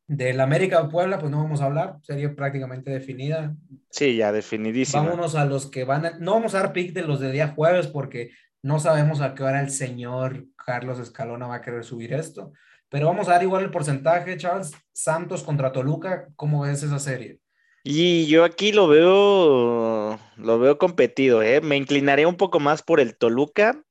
Del 0.09 0.41
América 0.41 0.89
Puebla, 0.89 1.19
pues 1.19 1.31
no 1.31 1.43
vamos 1.43 1.63
a 1.63 1.67
hablar, 1.67 1.97
sería 2.03 2.35
prácticamente 2.35 2.91
definida. 2.91 3.57
Sí, 3.91 4.17
ya 4.17 4.31
definidísima. 4.31 5.03
Vámonos 5.03 5.35
a 5.35 5.47
los 5.47 5.71
que 5.71 5.85
van 5.85 6.05
a... 6.05 6.19
No 6.19 6.35
vamos 6.35 6.55
a 6.55 6.59
dar 6.59 6.73
pick 6.73 6.93
de 6.93 7.03
los 7.03 7.21
de 7.21 7.33
día 7.33 7.49
jueves 7.49 7.87
porque 7.87 8.31
no 8.63 8.79
sabemos 8.79 9.21
a 9.21 9.35
qué 9.35 9.43
hora 9.43 9.61
el 9.61 9.71
señor 9.71 10.47
Carlos 10.57 10.99
Escalona 10.99 11.47
va 11.47 11.57
a 11.57 11.63
querer 11.63 11.85
subir 11.85 12.13
esto, 12.13 12.53
pero 12.93 13.07
vamos 13.07 13.27
a 13.27 13.33
dar 13.33 13.43
igual 13.43 13.65
el 13.65 13.71
porcentaje, 13.71 14.37
Charles. 14.37 14.73
Santos 14.93 15.43
contra 15.43 15.73
Toluca, 15.73 16.29
¿cómo 16.37 16.61
ves 16.61 16.83
esa 16.83 16.99
serie? 16.99 17.41
Y 17.85 18.27
yo 18.27 18.45
aquí 18.45 18.71
lo 18.71 18.87
veo, 18.87 20.19
lo 20.37 20.59
veo 20.59 20.79
competido, 20.79 21.43
¿eh? 21.43 21.63
Me 21.63 21.77
inclinaré 21.79 22.27
un 22.27 22.37
poco 22.37 22.61
más 22.61 22.83
por 22.83 23.01
el 23.01 23.17
Toluca, 23.17 23.83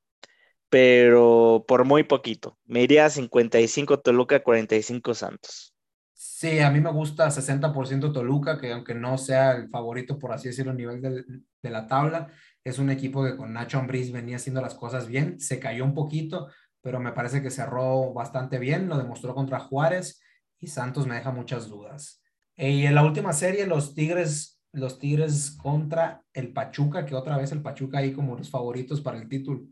pero 0.70 1.66
por 1.68 1.84
muy 1.84 2.04
poquito. 2.04 2.58
Me 2.66 2.84
iría 2.84 3.06
a 3.06 3.10
55 3.10 4.00
Toluca, 4.00 4.44
45 4.44 5.16
Santos. 5.16 5.74
Sí, 6.14 6.60
a 6.60 6.70
mí 6.72 6.80
me 6.80 6.92
gusta 6.92 7.30
60% 7.32 8.12
Toluca, 8.12 8.60
que 8.60 8.72
aunque 8.72 8.94
no 8.94 9.18
sea 9.18 9.54
el 9.54 9.70
favorito, 9.70 10.20
por 10.20 10.32
así 10.32 10.50
decirlo, 10.50 10.72
a 10.72 10.76
nivel 10.76 11.02
de, 11.02 11.24
de 11.62 11.70
la 11.70 11.88
tabla, 11.88 12.30
es 12.64 12.80
un 12.80 12.90
equipo 12.92 13.24
que 13.24 13.36
con 13.36 13.54
Nacho 13.54 13.80
Ambriz 13.80 14.12
venía 14.12 14.36
haciendo 14.38 14.62
las 14.62 14.76
cosas 14.76 15.08
bien, 15.08 15.40
se 15.40 15.60
cayó 15.60 15.84
un 15.84 15.94
poquito, 15.96 16.48
pero 16.82 17.00
me 17.00 17.14
parece 17.14 17.42
que 17.42 17.52
cerró 17.52 18.14
bastante 18.14 18.60
bien, 18.60 18.90
lo 18.90 18.98
demostró 18.98 19.34
contra 19.34 19.60
Juárez 19.60 20.22
y 20.60 20.68
Santos 20.68 21.08
me 21.08 21.16
deja 21.16 21.32
muchas 21.32 21.68
dudas. 21.68 22.22
Y 22.56 22.86
en 22.86 22.96
la 22.96 23.04
última 23.04 23.34
serie, 23.34 23.66
los 23.66 23.96
Tigres, 23.96 24.62
los 24.72 25.00
Tigres 25.00 25.58
contra 25.62 26.24
el 26.34 26.54
Pachuca, 26.54 27.06
que 27.06 27.16
otra 27.16 27.38
vez 27.38 27.52
el 27.52 27.62
Pachuca 27.62 28.00
ahí 28.00 28.14
como 28.14 28.36
los 28.36 28.50
favoritos 28.50 29.02
para 29.02 29.18
el 29.18 29.28
título. 29.28 29.64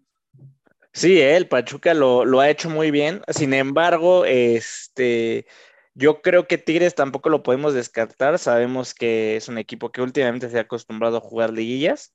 Sí, 0.91 1.21
el 1.21 1.47
Pachuca 1.47 1.93
lo, 1.93 2.25
lo 2.25 2.39
ha 2.39 2.49
hecho 2.49 2.69
muy 2.69 2.89
bien. 2.89 3.21
Sin 3.27 3.53
embargo, 3.53 4.25
este, 4.25 5.45
yo 5.93 6.21
creo 6.21 6.47
que 6.47 6.57
Tigres 6.57 6.95
tampoco 6.95 7.29
lo 7.29 7.43
podemos 7.43 7.73
descartar. 7.73 8.39
Sabemos 8.39 8.93
que 8.93 9.35
es 9.35 9.47
un 9.47 9.57
equipo 9.57 9.91
que 9.91 10.01
últimamente 10.01 10.49
se 10.49 10.57
ha 10.57 10.61
acostumbrado 10.61 11.17
a 11.17 11.21
jugar 11.21 11.51
liguillas. 11.53 12.13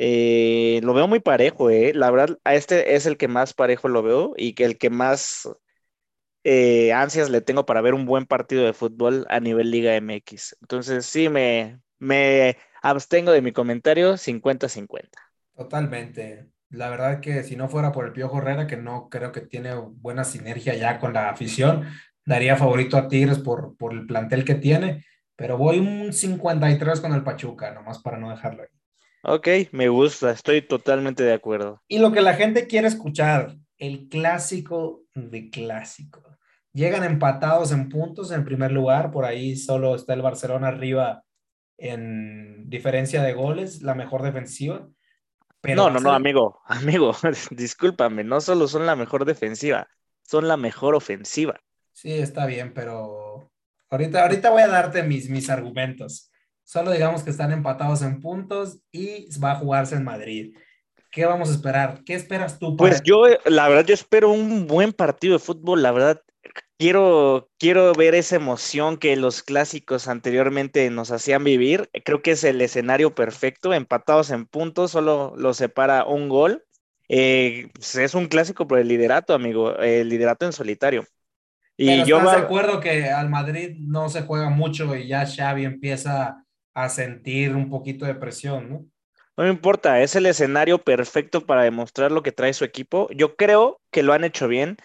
Eh, 0.00 0.80
lo 0.84 0.94
veo 0.94 1.08
muy 1.08 1.18
parejo, 1.18 1.70
eh. 1.70 1.92
La 1.92 2.10
verdad, 2.12 2.38
a 2.44 2.54
este 2.54 2.94
es 2.94 3.04
el 3.06 3.16
que 3.16 3.26
más 3.26 3.52
parejo 3.52 3.88
lo 3.88 4.02
veo 4.02 4.32
y 4.36 4.54
que 4.54 4.64
el 4.64 4.78
que 4.78 4.90
más 4.90 5.48
eh, 6.44 6.92
ansias 6.92 7.30
le 7.30 7.40
tengo 7.40 7.66
para 7.66 7.80
ver 7.80 7.94
un 7.94 8.06
buen 8.06 8.26
partido 8.26 8.64
de 8.64 8.72
fútbol 8.72 9.26
a 9.28 9.40
nivel 9.40 9.70
Liga 9.70 9.96
MX. 9.96 10.56
Entonces, 10.62 11.06
sí, 11.06 11.28
me, 11.28 11.80
me 11.98 12.56
abstengo 12.82 13.32
de 13.32 13.42
mi 13.42 13.52
comentario 13.52 14.16
50-50. 14.16 15.20
Totalmente. 15.56 16.48
La 16.70 16.90
verdad 16.90 17.20
que 17.20 17.42
si 17.42 17.56
no 17.56 17.68
fuera 17.68 17.92
por 17.92 18.06
el 18.06 18.12
Piojo 18.12 18.38
Herrera, 18.38 18.66
que 18.68 18.76
no 18.76 19.08
creo 19.08 19.32
que 19.32 19.40
tiene 19.40 19.74
buena 19.74 20.24
sinergia 20.24 20.74
ya 20.76 21.00
con 21.00 21.12
la 21.12 21.30
afición, 21.30 21.86
daría 22.24 22.56
favorito 22.56 22.96
a 22.96 23.08
Tigres 23.08 23.38
por, 23.40 23.76
por 23.76 23.92
el 23.94 24.06
plantel 24.06 24.44
que 24.44 24.54
tiene, 24.54 25.04
pero 25.34 25.58
voy 25.58 25.80
un 25.80 26.12
53 26.12 27.00
con 27.00 27.12
el 27.14 27.24
Pachuca, 27.24 27.72
nomás 27.72 27.98
para 28.00 28.18
no 28.18 28.30
dejarlo 28.30 28.62
ahí. 28.62 28.77
Ok, 29.22 29.48
me 29.72 29.88
gusta, 29.88 30.30
estoy 30.30 30.62
totalmente 30.62 31.22
de 31.22 31.32
acuerdo. 31.32 31.82
Y 31.88 31.98
lo 31.98 32.12
que 32.12 32.20
la 32.20 32.34
gente 32.34 32.66
quiere 32.66 32.88
escuchar, 32.88 33.56
el 33.78 34.08
clásico 34.08 35.04
de 35.14 35.50
clásico. 35.50 36.22
Llegan 36.72 37.04
empatados 37.04 37.72
en 37.72 37.88
puntos 37.88 38.30
en 38.30 38.44
primer 38.44 38.72
lugar, 38.72 39.10
por 39.10 39.24
ahí 39.24 39.56
solo 39.56 39.94
está 39.94 40.14
el 40.14 40.22
Barcelona 40.22 40.68
arriba 40.68 41.24
en 41.78 42.68
diferencia 42.68 43.22
de 43.22 43.32
goles, 43.32 43.82
la 43.82 43.94
mejor 43.94 44.22
defensiva. 44.22 44.88
no, 45.62 45.90
no, 45.90 46.00
no, 46.00 46.12
amigo, 46.12 46.60
amigo, 46.66 47.16
discúlpame, 47.50 48.24
no 48.24 48.40
solo 48.40 48.68
son 48.68 48.86
la 48.86 48.96
mejor 48.96 49.24
defensiva, 49.24 49.88
son 50.22 50.48
la 50.48 50.56
mejor 50.56 50.94
ofensiva. 50.94 51.58
Sí, 51.92 52.12
está 52.12 52.46
bien, 52.46 52.72
pero 52.74 53.50
ahorita, 53.90 54.22
ahorita 54.22 54.50
voy 54.50 54.62
a 54.62 54.68
darte 54.68 55.02
mis, 55.02 55.28
mis 55.28 55.50
argumentos. 55.50 56.27
Solo 56.68 56.90
digamos 56.90 57.22
que 57.22 57.30
están 57.30 57.50
empatados 57.50 58.02
en 58.02 58.20
puntos 58.20 58.80
y 58.92 59.26
va 59.42 59.52
a 59.52 59.54
jugarse 59.54 59.94
en 59.94 60.04
Madrid. 60.04 60.54
¿Qué 61.10 61.24
vamos 61.24 61.48
a 61.48 61.52
esperar? 61.52 62.02
¿Qué 62.04 62.12
esperas 62.12 62.58
tú? 62.58 62.76
Pues 62.76 63.00
yo, 63.02 63.22
la 63.46 63.70
verdad, 63.70 63.86
yo 63.86 63.94
espero 63.94 64.30
un 64.30 64.66
buen 64.66 64.92
partido 64.92 65.32
de 65.32 65.38
fútbol. 65.38 65.82
La 65.82 65.92
verdad, 65.92 66.20
quiero, 66.76 67.48
quiero 67.58 67.94
ver 67.94 68.14
esa 68.14 68.36
emoción 68.36 68.98
que 68.98 69.16
los 69.16 69.42
clásicos 69.42 70.08
anteriormente 70.08 70.90
nos 70.90 71.10
hacían 71.10 71.42
vivir. 71.42 71.88
Creo 72.04 72.20
que 72.20 72.32
es 72.32 72.44
el 72.44 72.60
escenario 72.60 73.14
perfecto. 73.14 73.72
Empatados 73.72 74.30
en 74.30 74.44
puntos, 74.44 74.90
solo 74.90 75.32
los 75.38 75.56
separa 75.56 76.04
un 76.04 76.28
gol. 76.28 76.66
Eh, 77.08 77.70
pues, 77.72 77.94
es 77.94 78.14
un 78.14 78.26
clásico 78.26 78.68
por 78.68 78.78
el 78.78 78.88
liderato, 78.88 79.32
amigo, 79.32 79.74
el 79.78 80.10
liderato 80.10 80.44
en 80.44 80.52
solitario. 80.52 81.06
Y 81.78 82.04
yo 82.04 82.18
estás 82.18 82.36
de 82.36 82.42
acuerdo 82.42 82.78
que 82.78 83.08
al 83.08 83.30
Madrid 83.30 83.74
no 83.78 84.10
se 84.10 84.20
juega 84.20 84.50
mucho 84.50 84.94
y 84.94 85.08
ya 85.08 85.24
Xavi 85.24 85.64
empieza 85.64 86.44
a 86.82 86.88
sentir 86.88 87.56
un 87.56 87.68
poquito 87.68 88.06
de 88.06 88.14
presión, 88.14 88.70
¿no? 88.70 88.84
No 89.36 89.44
me 89.44 89.50
importa, 89.50 90.00
es 90.00 90.16
el 90.16 90.26
escenario 90.26 90.78
perfecto 90.78 91.46
para 91.46 91.62
demostrar 91.62 92.10
lo 92.10 92.22
que 92.22 92.32
trae 92.32 92.52
su 92.52 92.64
equipo. 92.64 93.08
Yo 93.14 93.36
creo 93.36 93.80
que 93.90 94.02
lo 94.02 94.12
han 94.12 94.24
hecho 94.24 94.48
bien. 94.48 94.76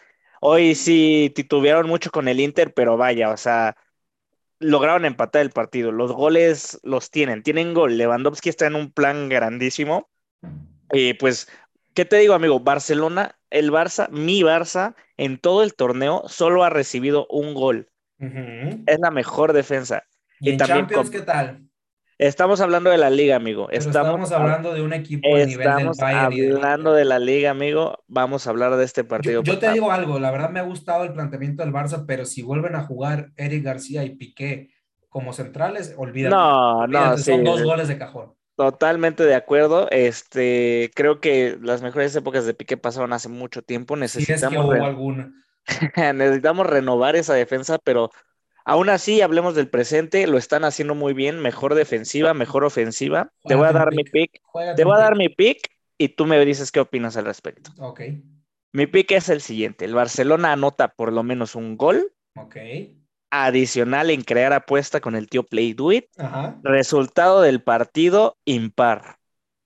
Hoy 0.41 0.75
sí 0.75 1.31
titubearon 1.35 1.87
mucho 1.87 2.11
con 2.11 2.27
el 2.27 2.39
Inter, 2.39 2.73
pero 2.73 2.95
vaya, 2.95 3.31
o 3.31 3.37
sea, 3.37 3.75
lograron 4.59 5.05
empatar 5.05 5.41
el 5.41 5.49
partido. 5.49 5.91
Los 5.91 6.11
goles 6.11 6.79
los 6.83 7.09
tienen, 7.09 7.41
tienen 7.41 7.73
gol. 7.73 7.97
Lewandowski 7.97 8.49
está 8.49 8.67
en 8.67 8.75
un 8.75 8.91
plan 8.91 9.27
grandísimo. 9.27 10.09
Y 10.91 11.13
pues, 11.15 11.47
¿qué 11.95 12.05
te 12.05 12.17
digo, 12.17 12.35
amigo? 12.35 12.59
Barcelona, 12.59 13.39
el 13.49 13.71
Barça, 13.71 14.09
mi 14.09 14.41
Barça, 14.41 14.95
en 15.17 15.39
todo 15.39 15.63
el 15.63 15.73
torneo 15.73 16.23
solo 16.27 16.63
ha 16.63 16.69
recibido 16.69 17.25
un 17.29 17.53
gol. 17.53 17.89
Es 18.19 18.99
la 18.99 19.11
mejor 19.11 19.53
defensa. 19.53 20.03
¿Y, 20.39 20.51
en 20.51 20.57
Champions 20.59 21.09
qué 21.09 21.21
tal? 21.21 21.67
Estamos 22.23 22.61
hablando 22.61 22.89
de 22.89 22.97
la 22.97 23.09
liga, 23.09 23.35
amigo. 23.35 23.67
estamos, 23.69 24.31
hablando 24.31 24.73
de 24.73 24.81
un 24.81 24.93
equipo 24.93 25.27
de 25.35 25.45
nivel 25.45 25.75
del 25.75 25.89
Bayern. 25.99 26.55
hablando 26.55 26.93
de 26.93 27.03
la 27.03 27.19
liga, 27.19 27.51
amigo. 27.51 27.97
Vamos 28.07 28.47
a 28.47 28.51
hablar 28.51 28.77
de 28.77 28.85
este 28.85 29.03
partido. 29.03 29.43
Yo, 29.43 29.59
te 29.59 29.69
digo 29.73 29.91
algo, 29.91 30.19
la 30.19 30.31
verdad 30.31 30.49
me 30.49 30.61
ha 30.61 30.63
gustado 30.63 31.03
el 31.03 31.11
planteamiento 31.11 31.63
del 31.63 31.73
Barça, 31.73 32.05
pero 32.07 32.23
si 32.23 32.41
vuelven 32.41 32.75
a 32.75 32.83
jugar 32.83 33.31
Eric 33.35 33.65
García 33.65 34.05
y 34.05 34.15
Piqué 34.15 34.69
como 35.09 35.33
centrales, 35.33 35.95
olvídate. 35.97 36.33
No, 36.33 36.87
no, 36.87 37.17
son 37.17 37.43
dos 37.43 37.61
goles 37.61 37.89
de 37.89 37.97
cajón. 37.97 38.33
Totalmente 38.55 39.25
de 39.25 39.35
acuerdo. 39.35 39.89
Este, 39.91 40.91
creo 40.95 41.19
que 41.19 41.57
las 41.61 41.81
mejores 41.81 42.15
épocas 42.15 42.45
de 42.45 42.53
Piqué 42.53 42.77
pasaron 42.77 43.11
hace 43.11 43.27
mucho 43.27 43.63
tiempo. 43.63 43.97
Necesitamos, 43.97 44.73
necesitamos 46.15 46.67
renovar 46.67 47.17
esa 47.17 47.33
defensa, 47.33 47.79
pero 47.83 48.11
Aún 48.65 48.89
así, 48.89 49.21
hablemos 49.21 49.55
del 49.55 49.69
presente, 49.69 50.25
lo 50.25 50.37
están 50.37 50.63
haciendo 50.63 50.95
muy 50.95 51.13
bien, 51.13 51.39
mejor 51.39 51.75
defensiva, 51.75 52.33
mejor 52.33 52.63
ofensiva. 52.63 53.31
te 53.45 53.55
voy 53.55 53.67
a 53.67 53.73
dar 53.73 53.93
mi 53.93 54.03
pick, 54.03 54.41
te 54.75 54.83
voy 54.85 54.95
a 54.95 54.99
dar 54.99 55.17
mi 55.17 55.27
pick 55.27 55.69
y 55.97 56.09
tú 56.09 56.25
me 56.25 56.43
dices 56.45 56.71
qué 56.71 56.79
opinas 56.79 57.17
al 57.17 57.25
respecto. 57.25 57.71
Ok. 57.79 58.01
Mi 58.71 58.87
pick 58.87 59.11
es 59.11 59.29
el 59.29 59.41
siguiente, 59.41 59.85
el 59.85 59.93
Barcelona 59.93 60.53
anota 60.53 60.87
por 60.89 61.11
lo 61.11 61.23
menos 61.23 61.55
un 61.55 61.75
gol. 61.75 62.13
Ok. 62.35 62.57
Adicional 63.31 64.11
en 64.11 64.21
crear 64.21 64.53
apuesta 64.53 65.01
con 65.01 65.15
el 65.15 65.27
tío 65.27 65.43
Play 65.43 65.73
Do 65.73 65.91
It. 65.91 66.05
Resultado 66.63 67.41
del 67.41 67.61
partido 67.61 68.37
impar. 68.45 69.17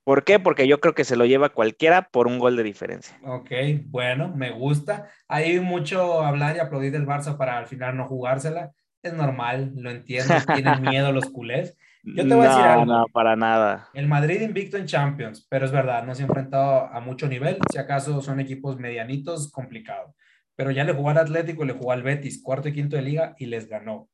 ¿Por 0.03 0.23
qué? 0.23 0.39
Porque 0.39 0.67
yo 0.67 0.79
creo 0.79 0.95
que 0.95 1.03
se 1.03 1.17
lo 1.17 1.25
lleva 1.25 1.49
cualquiera 1.49 2.07
por 2.09 2.27
un 2.27 2.39
gol 2.39 2.55
de 2.55 2.63
diferencia. 2.63 3.19
Ok, 3.25 3.51
bueno, 3.87 4.29
me 4.33 4.51
gusta. 4.51 5.09
Hay 5.27 5.59
mucho 5.59 6.21
hablar 6.21 6.55
y 6.55 6.59
aplaudir 6.59 6.93
del 6.93 7.05
Barça 7.05 7.37
para 7.37 7.57
al 7.57 7.67
final 7.67 7.97
no 7.97 8.07
jugársela 8.07 8.71
es 9.03 9.13
normal, 9.13 9.73
lo 9.75 9.89
entiendo, 9.89 10.33
tienen 10.53 10.81
miedo 10.81 11.11
los 11.11 11.25
culés. 11.25 11.77
Yo 12.03 12.27
te 12.27 12.33
voy 12.33 12.45
a 12.45 12.49
decir 12.49 12.63
algo. 12.63 12.85
No, 12.85 13.05
para 13.11 13.35
nada. 13.35 13.89
El 13.93 14.07
Madrid 14.07 14.41
invicto 14.41 14.77
en 14.77 14.85
Champions, 14.85 15.45
pero 15.49 15.65
es 15.65 15.71
verdad, 15.71 16.05
no 16.05 16.15
se 16.15 16.23
ha 16.23 16.25
enfrentado 16.25 16.85
a 16.85 16.99
mucho 17.01 17.27
nivel. 17.27 17.57
Si 17.71 17.77
acaso 17.77 18.21
son 18.21 18.39
equipos 18.39 18.79
medianitos, 18.79 19.51
complicado. 19.51 20.15
Pero 20.55 20.71
ya 20.71 20.83
le 20.83 20.93
jugó 20.93 21.09
al 21.09 21.17
Atlético, 21.17 21.65
le 21.65 21.73
jugó 21.73 21.91
al 21.91 22.03
Betis, 22.03 22.41
cuarto 22.41 22.69
y 22.69 22.73
quinto 22.73 22.95
de 22.95 23.01
liga 23.01 23.35
y 23.37 23.47
les 23.47 23.67
ganó. 23.67 24.09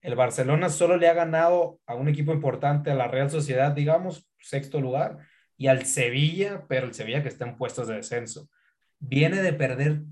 El 0.00 0.14
Barcelona 0.14 0.68
solo 0.68 0.96
le 0.96 1.08
ha 1.08 1.14
ganado 1.14 1.80
a 1.86 1.94
un 1.94 2.08
equipo 2.08 2.32
importante, 2.32 2.90
a 2.90 2.94
la 2.94 3.08
Real 3.08 3.30
Sociedad, 3.30 3.72
digamos, 3.72 4.28
sexto 4.40 4.80
lugar, 4.80 5.18
y 5.56 5.66
al 5.66 5.86
Sevilla, 5.86 6.64
pero 6.68 6.86
el 6.86 6.94
Sevilla 6.94 7.22
que 7.22 7.28
está 7.28 7.46
en 7.46 7.56
puestos 7.56 7.88
de 7.88 7.96
descenso. 7.96 8.48
Viene 9.00 9.42
de 9.42 9.52
perder 9.52 10.02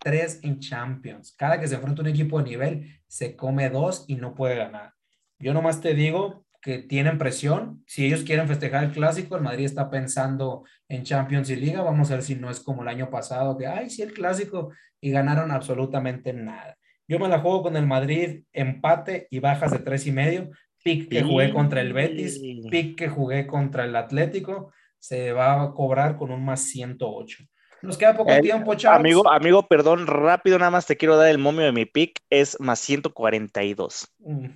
tres 0.00 0.40
en 0.42 0.58
Champions. 0.58 1.34
Cada 1.36 1.60
que 1.60 1.68
se 1.68 1.76
enfrenta 1.76 2.02
un 2.02 2.08
equipo 2.08 2.38
de 2.38 2.50
nivel, 2.50 3.00
se 3.06 3.36
come 3.36 3.70
dos 3.70 4.04
y 4.08 4.16
no 4.16 4.34
puede 4.34 4.56
ganar. 4.56 4.94
Yo 5.38 5.54
nomás 5.54 5.80
te 5.80 5.94
digo 5.94 6.44
que 6.60 6.78
tienen 6.78 7.18
presión. 7.18 7.82
Si 7.86 8.04
ellos 8.04 8.22
quieren 8.22 8.48
festejar 8.48 8.84
el 8.84 8.92
clásico, 8.92 9.36
el 9.36 9.42
Madrid 9.42 9.64
está 9.64 9.90
pensando 9.90 10.64
en 10.88 11.04
Champions 11.04 11.48
y 11.50 11.56
Liga. 11.56 11.82
Vamos 11.82 12.10
a 12.10 12.14
ver 12.14 12.22
si 12.22 12.34
no 12.34 12.50
es 12.50 12.60
como 12.60 12.82
el 12.82 12.88
año 12.88 13.10
pasado, 13.10 13.56
que, 13.56 13.66
ay, 13.66 13.90
sí, 13.90 14.02
el 14.02 14.12
clásico 14.12 14.72
y 15.00 15.10
ganaron 15.10 15.50
absolutamente 15.50 16.32
nada. 16.32 16.76
Yo 17.08 17.18
me 17.18 17.28
la 17.28 17.40
juego 17.40 17.62
con 17.62 17.76
el 17.76 17.86
Madrid, 17.86 18.44
empate 18.52 19.26
y 19.30 19.40
bajas 19.40 19.72
de 19.72 19.78
tres 19.78 20.06
y 20.06 20.12
medio. 20.12 20.50
Pick 20.82 21.10
que 21.10 21.22
jugué 21.22 21.52
contra 21.52 21.80
el 21.80 21.92
Betis, 21.92 22.40
pick 22.70 22.96
que 22.96 23.08
jugué 23.08 23.46
contra 23.46 23.84
el 23.84 23.96
Atlético, 23.96 24.72
se 24.98 25.32
va 25.32 25.62
a 25.62 25.72
cobrar 25.72 26.16
con 26.16 26.30
un 26.30 26.44
más 26.44 26.62
108. 26.62 27.44
Nos 27.82 27.96
queda 27.96 28.16
poco 28.16 28.32
tiempo, 28.40 28.74
chavos. 28.74 28.98
Amigo, 28.98 29.30
amigo, 29.30 29.66
perdón, 29.66 30.06
rápido, 30.06 30.58
nada 30.58 30.70
más 30.70 30.86
te 30.86 30.96
quiero 30.96 31.16
dar 31.16 31.28
el 31.28 31.38
momio 31.38 31.62
de 31.62 31.72
mi 31.72 31.86
pick, 31.86 32.20
es 32.28 32.58
más 32.60 32.78
142. 32.80 34.12
Mm, 34.18 34.46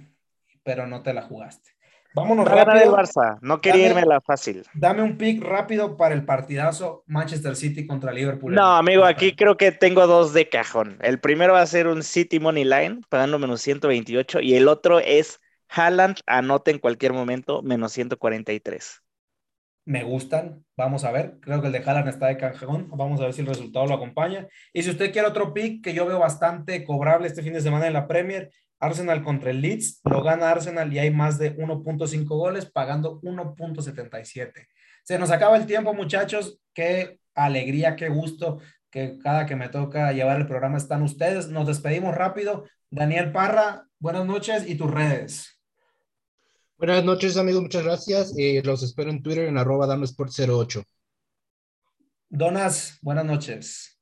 pero 0.62 0.86
no 0.86 1.02
te 1.02 1.14
la 1.14 1.22
jugaste. 1.22 1.70
Vámonos 2.14 2.46
rápido. 2.46 2.84
el 2.84 2.90
Barça, 2.90 3.38
no 3.40 3.60
quería 3.60 3.88
irme 3.88 4.02
a 4.02 4.06
la 4.06 4.20
fácil. 4.20 4.62
Dame 4.74 5.02
un 5.02 5.18
pick 5.18 5.42
rápido 5.42 5.96
para 5.96 6.14
el 6.14 6.24
partidazo 6.24 7.02
Manchester 7.06 7.56
City 7.56 7.86
contra 7.86 8.12
Liverpool. 8.12 8.54
No, 8.54 8.76
amigo, 8.76 9.04
aquí 9.04 9.34
creo 9.34 9.56
que 9.56 9.72
tengo 9.72 10.06
dos 10.06 10.32
de 10.32 10.48
cajón. 10.48 10.96
El 11.00 11.18
primero 11.18 11.54
va 11.54 11.62
a 11.62 11.66
ser 11.66 11.88
un 11.88 12.04
City 12.04 12.38
Money 12.38 12.64
Line, 12.64 13.00
pagando 13.08 13.38
menos 13.40 13.62
128, 13.62 14.40
y 14.40 14.54
el 14.54 14.68
otro 14.68 15.00
es 15.00 15.40
Haaland, 15.68 16.18
anote 16.26 16.70
en 16.70 16.78
cualquier 16.78 17.12
momento, 17.12 17.62
menos 17.62 17.90
143 17.92 19.03
me 19.84 20.02
gustan. 20.02 20.64
Vamos 20.76 21.04
a 21.04 21.12
ver. 21.12 21.38
Creo 21.40 21.60
que 21.60 21.68
el 21.68 21.72
de 21.72 21.78
Haaland 21.78 22.08
está 22.08 22.26
de 22.26 22.36
canjón. 22.36 22.88
Vamos 22.90 23.20
a 23.20 23.24
ver 23.24 23.32
si 23.32 23.42
el 23.42 23.46
resultado 23.46 23.86
lo 23.86 23.94
acompaña. 23.94 24.46
Y 24.72 24.82
si 24.82 24.90
usted 24.90 25.12
quiere 25.12 25.28
otro 25.28 25.52
pick 25.52 25.82
que 25.82 25.94
yo 25.94 26.06
veo 26.06 26.18
bastante 26.18 26.84
cobrable 26.84 27.26
este 27.26 27.42
fin 27.42 27.52
de 27.52 27.60
semana 27.60 27.86
en 27.86 27.92
la 27.92 28.06
Premier, 28.08 28.50
Arsenal 28.80 29.22
contra 29.22 29.50
el 29.50 29.60
Leeds, 29.60 30.00
lo 30.04 30.22
gana 30.22 30.50
Arsenal 30.50 30.92
y 30.92 30.98
hay 30.98 31.10
más 31.10 31.38
de 31.38 31.56
1.5 31.56 32.26
goles 32.26 32.66
pagando 32.66 33.20
1.77. 33.22 34.66
Se 35.04 35.18
nos 35.18 35.30
acaba 35.30 35.56
el 35.56 35.66
tiempo, 35.66 35.94
muchachos. 35.94 36.58
Qué 36.74 37.18
alegría, 37.34 37.96
qué 37.96 38.08
gusto 38.08 38.60
que 38.90 39.18
cada 39.18 39.44
que 39.44 39.56
me 39.56 39.68
toca 39.68 40.12
llevar 40.12 40.40
el 40.40 40.46
programa 40.46 40.78
están 40.78 41.02
ustedes. 41.02 41.48
Nos 41.48 41.66
despedimos 41.66 42.14
rápido. 42.14 42.64
Daniel 42.90 43.32
Parra, 43.32 43.88
buenas 43.98 44.24
noches 44.24 44.68
y 44.68 44.76
tus 44.76 44.90
redes. 44.90 45.53
Buenas 46.86 47.02
noches, 47.02 47.38
amigos, 47.38 47.62
muchas 47.62 47.82
gracias. 47.82 48.34
Eh, 48.36 48.60
los 48.62 48.82
espero 48.82 49.08
en 49.08 49.22
Twitter 49.22 49.48
en 49.48 49.56
arroba 49.56 49.86
danosport08. 49.86 50.84
Donas, 52.28 52.98
buenas 53.00 53.24
noches. 53.24 53.98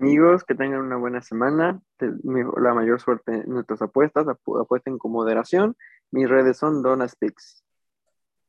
Amigos, 0.00 0.42
que 0.44 0.54
tengan 0.54 0.80
una 0.80 0.96
buena 0.96 1.20
semana. 1.20 1.78
La 1.98 2.72
mayor 2.72 3.02
suerte 3.02 3.34
en 3.34 3.50
nuestras 3.50 3.82
apuestas. 3.82 4.26
Apuesten 4.28 4.96
con 4.96 5.12
moderación. 5.12 5.76
Mis 6.10 6.26
redes 6.26 6.56
son 6.56 6.82
Donaspix. 6.82 7.62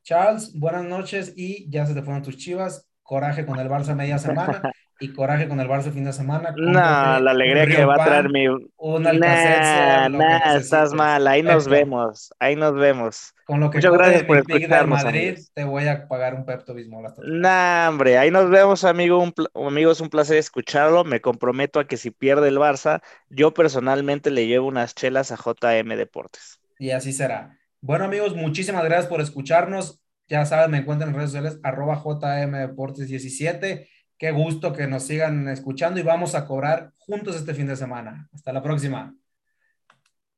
Charles, 0.02 0.58
buenas 0.58 0.86
noches 0.86 1.34
y 1.36 1.70
ya 1.70 1.86
se 1.86 1.94
te 1.94 2.04
fueron 2.04 2.24
tus 2.24 2.38
chivas. 2.38 2.90
Coraje 3.04 3.46
con 3.46 3.60
el 3.60 3.68
Barça 3.68 3.94
media 3.94 4.18
semana. 4.18 4.62
y 5.02 5.12
coraje 5.14 5.48
con 5.48 5.60
el 5.60 5.68
Barça 5.68 5.92
fin 5.92 6.04
de 6.04 6.14
semana. 6.14 6.54
No, 6.56 7.20
la 7.20 7.32
alegría 7.32 7.66
que 7.66 7.84
va 7.84 7.96
a 7.96 8.06
traer 8.06 8.30
mi. 8.30 8.48
Un 8.48 9.04
nah, 9.04 10.08
nah, 10.08 10.56
estás 10.56 10.94
mal. 10.94 11.28
Ahí 11.28 11.42
nos 11.42 11.68
vemos. 11.68 12.32
Ahí 12.40 12.56
nos 12.56 12.76
vemos. 12.76 13.34
Con 13.46 13.60
lo 13.60 13.72
que 13.72 13.80
Muchas 13.80 13.94
gracias 13.94 14.24
por 14.24 14.38
escucharnos. 14.38 15.04
Madrid, 15.04 15.40
te 15.54 15.64
voy 15.64 15.88
a 15.88 16.08
pagar 16.08 16.36
un 16.36 16.46
Pepto 16.46 16.76
Bismol. 16.76 17.12
Nah, 17.26 17.90
hombre. 17.90 18.20
Ahí 18.20 18.30
nos 18.30 18.52
vemos, 18.52 18.84
amigo. 18.84 19.18
Un, 19.18 19.34
amigos, 19.56 20.02
un 20.02 20.10
placer 20.10 20.38
escucharlo. 20.38 21.04
Me 21.04 21.20
comprometo 21.20 21.80
a 21.80 21.88
que 21.88 21.98
si 21.98 22.12
pierde 22.12 22.48
el 22.50 22.58
Barça, 22.58 23.02
yo 23.30 23.56
personalmente 23.56 24.30
le 24.30 24.46
llevo 24.46 24.68
unas 24.68 24.94
chelas 24.94 25.32
a 25.32 25.36
JM 25.36 25.90
Deportes. 25.98 26.62
Y 26.78 26.92
así 26.92 27.12
será. 27.12 27.58
Bueno, 27.82 28.06
amigos, 28.06 28.36
muchísimas 28.36 28.84
gracias 28.84 29.08
por 29.08 29.20
escucharnos. 29.20 30.00
Ya 30.28 30.46
saben, 30.46 30.70
me 30.70 30.78
encuentran 30.78 31.10
en 31.10 31.16
redes 31.16 31.32
sociales, 31.32 31.60
arroba 31.64 32.02
JM 32.02 32.52
Deportes 32.52 33.08
17 33.08 33.90
Qué 34.22 34.30
gusto 34.30 34.72
que 34.72 34.86
nos 34.86 35.08
sigan 35.08 35.48
escuchando 35.48 36.00
y 36.00 36.04
vamos 36.04 36.36
a 36.36 36.46
cobrar 36.46 36.94
juntos 37.00 37.36
este 37.36 37.56
fin 37.56 37.66
de 37.66 37.76
semana. 37.76 38.30
Hasta 38.32 38.54
la 38.54 38.62
próxima. 38.62 39.16